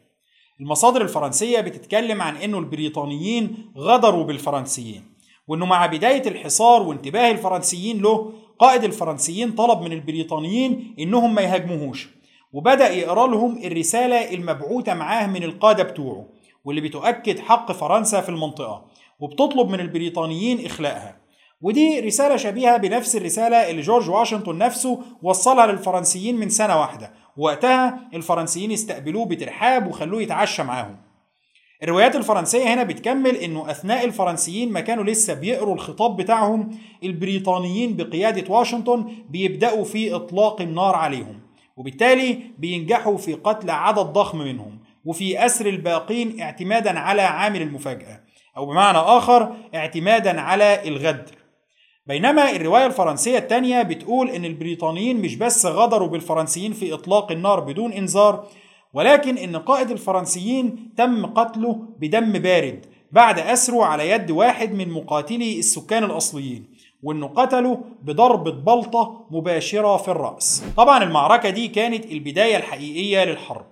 المصادر 0.60 1.02
الفرنسية 1.02 1.60
بتتكلم 1.60 2.22
عن 2.22 2.36
إنه 2.36 2.58
البريطانيين 2.58 3.72
غدروا 3.76 4.24
بالفرنسيين 4.24 5.14
وإنه 5.48 5.66
مع 5.66 5.86
بداية 5.86 6.28
الحصار 6.28 6.82
وانتباه 6.82 7.30
الفرنسيين 7.30 8.02
له 8.02 8.32
قائد 8.58 8.84
الفرنسيين 8.84 9.52
طلب 9.52 9.80
من 9.82 9.92
البريطانيين 9.92 10.94
إنهم 10.98 11.34
ما 11.34 11.42
يهاجموهوش 11.42 12.08
وبدأ 12.52 12.88
يقرأ 12.88 13.26
لهم 13.26 13.58
الرسالة 13.64 14.34
المبعوثة 14.34 14.94
معاه 14.94 15.26
من 15.26 15.42
القادة 15.42 15.82
بتوعه 15.82 16.26
واللي 16.64 16.80
بتؤكد 16.80 17.38
حق 17.38 17.72
فرنسا 17.72 18.20
في 18.20 18.28
المنطقة 18.28 18.84
وبتطلب 19.20 19.68
من 19.68 19.80
البريطانيين 19.80 20.66
إخلاءها. 20.66 21.16
ودي 21.62 22.00
رسالة 22.00 22.36
شبيهة 22.36 22.76
بنفس 22.76 23.16
الرسالة 23.16 23.70
اللي 23.70 23.82
جورج 23.82 24.10
واشنطن 24.10 24.58
نفسه 24.58 25.00
وصلها 25.22 25.66
للفرنسيين 25.66 26.36
من 26.36 26.48
سنة 26.48 26.80
واحدة. 26.80 27.12
وقتها 27.36 28.08
الفرنسيين 28.14 28.72
استقبلوه 28.72 29.26
بترحاب 29.26 29.86
وخلوه 29.86 30.22
يتعشى 30.22 30.62
معاهم. 30.62 30.96
الروايات 31.84 32.16
الفرنسية 32.16 32.74
هنا 32.74 32.82
بتكمل 32.82 33.36
إنه 33.36 33.70
أثناء 33.70 34.04
الفرنسيين 34.04 34.72
ما 34.72 34.80
كانوا 34.80 35.04
لسه 35.04 35.34
بيقروا 35.34 35.74
الخطاب 35.74 36.16
بتاعهم 36.16 36.70
البريطانيين 37.02 37.96
بقيادة 37.96 38.54
واشنطن 38.54 39.06
بيبدأوا 39.30 39.84
في 39.84 40.14
إطلاق 40.14 40.60
النار 40.60 40.94
عليهم 40.94 41.40
وبالتالي 41.76 42.38
بينجحوا 42.58 43.16
في 43.16 43.34
قتل 43.34 43.70
عدد 43.70 43.98
ضخم 43.98 44.38
منهم 44.38 44.78
وفي 45.04 45.46
أسر 45.46 45.66
الباقين 45.66 46.40
اعتمادا 46.40 46.98
على 46.98 47.22
عامل 47.22 47.62
المفاجأة 47.62 48.20
أو 48.56 48.66
بمعنى 48.66 48.98
آخر 48.98 49.56
اعتمادا 49.74 50.40
على 50.40 50.88
الغدر 50.88 51.34
بينما 52.06 52.50
الرواية 52.50 52.86
الفرنسية 52.86 53.38
الثانية 53.38 53.82
بتقول 53.82 54.30
إن 54.30 54.44
البريطانيين 54.44 55.22
مش 55.22 55.36
بس 55.36 55.66
غدروا 55.66 56.08
بالفرنسيين 56.08 56.72
في 56.72 56.94
إطلاق 56.94 57.32
النار 57.32 57.60
بدون 57.60 57.92
إنذار 57.92 58.46
ولكن 58.94 59.38
إن 59.38 59.56
قائد 59.56 59.90
الفرنسيين 59.90 60.94
تم 60.96 61.26
قتله 61.26 61.78
بدم 61.98 62.32
بارد 62.32 62.86
بعد 63.12 63.38
أسره 63.38 63.84
على 63.84 64.10
يد 64.10 64.30
واحد 64.30 64.72
من 64.72 64.90
مقاتلي 64.90 65.58
السكان 65.58 66.04
الأصليين 66.04 66.74
وإنه 67.02 67.26
قتله 67.26 67.80
بضربة 68.02 68.50
بلطة 68.50 69.26
مباشرة 69.30 69.96
في 69.96 70.08
الرأس. 70.10 70.64
طبعا 70.76 71.02
المعركة 71.04 71.50
دي 71.50 71.68
كانت 71.68 72.04
البداية 72.06 72.56
الحقيقية 72.56 73.24
للحرب. 73.24 73.66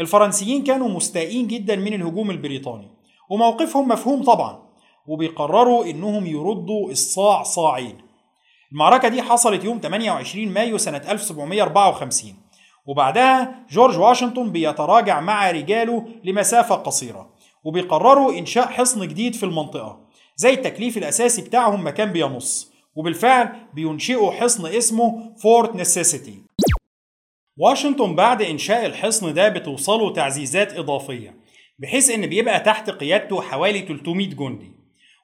الفرنسيين 0.00 0.64
كانوا 0.64 0.88
مستائين 0.88 1.46
جدا 1.46 1.76
من 1.76 1.94
الهجوم 1.94 2.30
البريطاني 2.30 2.88
وموقفهم 3.30 3.88
مفهوم 3.88 4.22
طبعا 4.22 4.62
وبيقرروا 5.06 5.84
إنهم 5.84 6.26
يردوا 6.26 6.90
الصاع 6.90 7.42
صاعين. 7.42 7.98
المعركة 8.72 9.08
دي 9.08 9.22
حصلت 9.22 9.64
يوم 9.64 9.80
28 9.82 10.48
مايو 10.48 10.78
سنة 10.78 11.02
1754 11.08 12.34
وبعدها 12.86 13.66
جورج 13.70 13.98
واشنطن 13.98 14.52
بيتراجع 14.52 15.20
مع 15.20 15.50
رجاله 15.50 16.08
لمسافة 16.24 16.74
قصيرة 16.74 17.30
وبيقرروا 17.64 18.38
إنشاء 18.38 18.66
حصن 18.66 19.08
جديد 19.08 19.34
في 19.34 19.42
المنطقة 19.42 20.00
زي 20.36 20.50
التكليف 20.54 20.96
الأساسي 20.98 21.42
بتاعهم 21.42 21.86
مكان 21.86 22.12
بينص 22.12 22.72
وبالفعل 22.96 23.52
بينشئوا 23.74 24.32
حصن 24.32 24.66
اسمه 24.66 25.34
فورت 25.42 25.76
نيسيسيتي 25.76 26.42
واشنطن 27.58 28.14
بعد 28.14 28.42
إنشاء 28.42 28.86
الحصن 28.86 29.34
ده 29.34 29.48
بتوصله 29.48 30.12
تعزيزات 30.12 30.72
إضافية 30.72 31.36
بحيث 31.78 32.10
إن 32.10 32.26
بيبقى 32.26 32.60
تحت 32.60 32.90
قيادته 32.90 33.42
حوالي 33.42 33.80
300 33.86 34.26
جندي. 34.28 34.70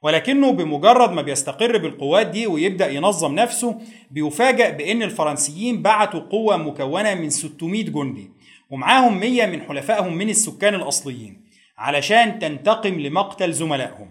ولكنه 0.03 0.53
بمجرد 0.53 1.13
ما 1.13 1.23
بيستقر 1.23 1.79
بالقوات 1.79 2.27
دي 2.27 2.47
ويبدأ 2.47 2.91
ينظم 2.91 3.35
نفسه 3.35 3.79
بيفاجأ 4.11 4.71
بأن 4.71 5.03
الفرنسيين 5.03 5.83
بعتوا 5.83 6.21
قوة 6.21 6.57
مكونة 6.57 7.15
من 7.15 7.31
600 7.31 7.85
جندي 7.85 8.31
ومعاهم 8.71 9.21
100 9.21 9.47
من 9.47 9.63
حلفائهم 9.63 10.17
من 10.17 10.29
السكان 10.29 10.75
الأصليين 10.75 11.49
علشان 11.79 12.39
تنتقم 12.39 13.01
لمقتل 13.01 13.53
زملائهم. 13.53 14.11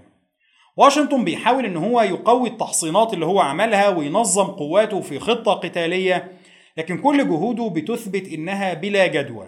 واشنطن 0.77 1.23
بيحاول 1.23 1.65
إن 1.65 1.77
هو 1.77 2.01
يقوي 2.01 2.49
التحصينات 2.49 3.13
اللي 3.13 3.25
هو 3.25 3.39
عملها 3.39 3.89
وينظم 3.89 4.43
قواته 4.43 5.01
في 5.01 5.19
خطة 5.19 5.53
قتالية 5.53 6.31
لكن 6.77 6.97
كل 6.97 7.27
جهوده 7.27 7.67
بتثبت 7.67 8.27
إنها 8.27 8.73
بلا 8.73 9.07
جدوى. 9.07 9.47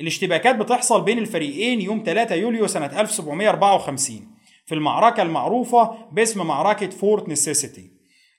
الاشتباكات 0.00 0.56
بتحصل 0.56 1.02
بين 1.02 1.18
الفريقين 1.18 1.80
يوم 1.80 2.02
3 2.06 2.34
يوليو 2.34 2.66
سنة 2.66 3.00
1754 3.00 4.41
في 4.64 4.74
المعركة 4.74 5.22
المعروفة 5.22 5.94
باسم 6.12 6.46
معركة 6.46 6.90
فورت 6.90 7.28
نيسيسيتي 7.28 7.90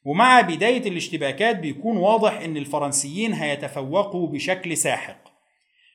ومع 0.05 0.41
بداية 0.41 0.89
الاشتباكات 0.89 1.59
بيكون 1.59 1.97
واضح 1.97 2.39
إن 2.41 2.57
الفرنسيين 2.57 3.33
هيتفوقوا 3.33 4.27
بشكل 4.27 4.77
ساحق. 4.77 5.17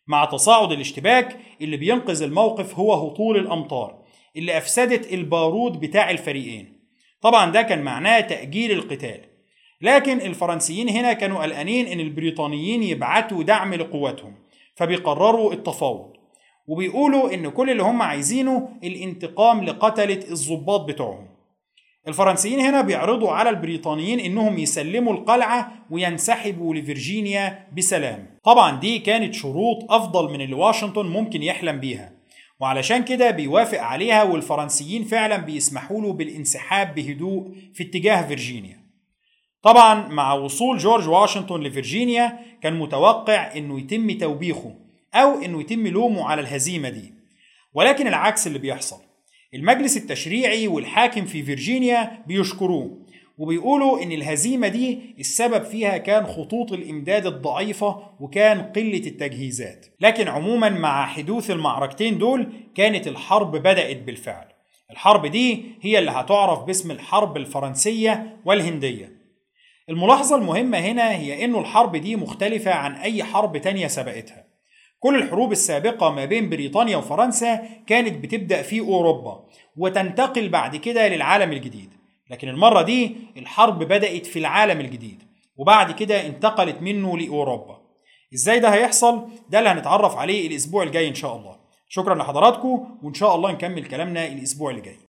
مع 0.07 0.25
تصاعد 0.25 0.73
الاشتباك 0.73 1.37
اللي 1.61 1.77
بينقذ 1.77 2.23
الموقف 2.23 2.75
هو 2.75 2.93
هطول 2.93 3.37
الأمطار 3.37 4.03
اللي 4.37 4.59
أفسدت 4.59 5.13
البارود 5.13 5.81
بتاع 5.81 6.11
الفريقين. 6.11 6.81
طبعا 7.21 7.51
ده 7.53 7.63
كان 7.63 7.83
معناه 7.83 8.21
تأجيل 8.21 8.71
القتال. 8.73 9.21
لكن 9.81 10.21
الفرنسيين 10.21 10.89
هنا 10.89 11.13
كانوا 11.13 11.43
قلقانين 11.43 11.87
إن 11.87 12.01
البريطانيين 12.01 12.83
يبعتوا 12.83 13.43
دعم 13.43 13.75
لقواتهم 13.75 14.35
فبيقرروا 14.75 15.53
التفاوض. 15.53 16.18
وبيقولوا 16.69 17.35
إن 17.35 17.49
كل 17.49 17.71
اللي 17.71 17.83
هم 17.83 18.03
عايزينه 18.03 18.69
الانتقام 18.85 19.65
لقتلة 19.65 20.21
الضباط 20.31 20.81
بتوعهم. 20.81 21.29
الفرنسيين 22.09 22.61
هنا 22.61 22.81
بيعرضوا 22.81 23.31
على 23.31 23.51
البريطانيين 23.51 24.21
إنهم 24.21 24.59
يسلموا 24.59 25.13
القلعة 25.13 25.73
وينسحبوا 25.91 26.75
لفرجينيا 26.75 27.69
بسلام. 27.77 28.27
طبعا 28.45 28.81
دي 28.81 28.99
كانت 28.99 29.35
شروط 29.35 29.93
أفضل 29.93 30.33
من 30.33 30.41
اللي 30.41 30.55
واشنطن 30.55 31.07
ممكن 31.07 31.43
يحلم 31.43 31.81
بيها. 31.81 32.13
وعلشان 32.61 33.05
كده 33.05 33.31
بيوافق 33.31 33.81
عليها 33.81 34.23
والفرنسيين 34.23 35.05
فعلا 35.05 35.37
بيسمحوا 35.37 36.01
له 36.01 36.13
بالانسحاب 36.13 36.95
بهدوء 36.95 37.55
في 37.75 37.83
اتجاه 37.83 38.29
فرجينيا 38.29 38.79
طبعا 39.63 40.09
مع 40.09 40.33
وصول 40.33 40.79
جورج 40.79 41.09
واشنطن 41.09 41.61
لفرجينيا 41.61 42.39
كان 42.63 42.79
متوقع 42.79 43.57
إنه 43.57 43.79
يتم 43.79 44.11
توبيخه. 44.19 44.75
أو 45.15 45.43
إنه 45.43 45.61
يتم 45.61 45.87
لومه 45.87 46.25
على 46.25 46.41
الهزيمة 46.41 46.89
دي. 46.89 47.15
ولكن 47.75 48.07
العكس 48.07 48.47
اللي 48.47 48.59
بيحصل. 48.59 49.01
المجلس 49.55 49.97
التشريعي 49.97 50.69
والحاكم 50.69 51.25
في 51.25 51.43
فيرجينيا 51.43 52.23
بيشكروه 52.27 53.07
وبيقولوا 53.39 54.03
إن 54.03 54.13
الهزيمة 54.13 54.69
دي 54.69 55.15
السبب 55.19 55.65
فيها 55.65 55.97
كان 55.97 56.27
خطوط 56.27 56.73
الإمداد 56.73 57.27
الضعيفة 57.27 58.03
وكان 58.21 58.63
قلة 58.63 59.07
التجهيزات. 59.07 59.87
لكن 60.01 60.29
عموما 60.29 60.69
مع 60.69 61.07
حدوث 61.07 61.51
المعركتين 61.51 62.19
دول 62.19 62.53
كانت 62.75 63.09
الحرب 63.09 63.57
بدأت 63.57 63.97
بالفعل. 63.97 64.47
الحرب 64.91 65.27
دي 65.27 65.65
هي 65.81 65.99
اللي 65.99 66.11
هتعرف 66.11 66.59
باسم 66.59 66.91
الحرب 66.91 67.37
الفرنسية 67.37 68.37
والهندية. 68.45 69.13
الملاحظة 69.89 70.37
المهمة 70.37 70.79
هنا 70.79 71.11
هي 71.11 71.45
إنه 71.45 71.61
الحرب 71.61 71.97
دي 71.97 72.17
مختلفة 72.17 72.71
عن 72.71 72.93
أي 72.95 73.25
حرب 73.25 73.57
تانية 73.57 73.87
سبقتها. 73.87 74.48
كل 75.01 75.17
الحروب 75.23 75.53
السابقة 75.53 76.11
ما 76.11 76.25
بين 76.25 76.49
بريطانيا 76.49 76.97
وفرنسا 76.97 77.69
كانت 77.87 78.25
بتبدأ 78.25 78.63
في 78.63 78.81
أوروبا 78.81 79.45
وتنتقل 79.77 80.49
بعد 80.49 80.77
كده 80.77 81.09
للعالم 81.09 81.53
الجديد. 81.53 81.91
لكن 82.31 82.49
المرة 82.49 82.83
دي 82.83 83.17
الحرب 83.37 83.79
بدأت 83.79 84.27
في 84.27 84.39
العالم 84.39 84.81
الجديد 84.81 85.23
وبعد 85.57 85.93
كده 85.93 86.27
انتقلت 86.27 86.83
منه 86.83 87.19
لأوروبا. 87.19 87.79
إزاي 88.35 88.61
ده 88.61 88.69
هيحصل؟ 88.69 89.29
ده 89.51 89.59
اللي 89.59 89.71
هنتعرف 89.71 90.17
عليه 90.17 90.49
الأسبوع 90.49 90.83
الجاي 90.83 91.09
إن 91.09 91.15
شاء 91.15 91.37
الله. 91.37 91.57
شكرا 91.89 92.15
لحضراتكم 92.15 92.99
وإن 93.03 93.15
شاء 93.15 93.35
الله 93.35 93.53
نكمل 93.53 93.85
كلامنا 93.85 94.27
الأسبوع 94.27 94.71
اللي 94.71 94.83
جاي 94.83 94.99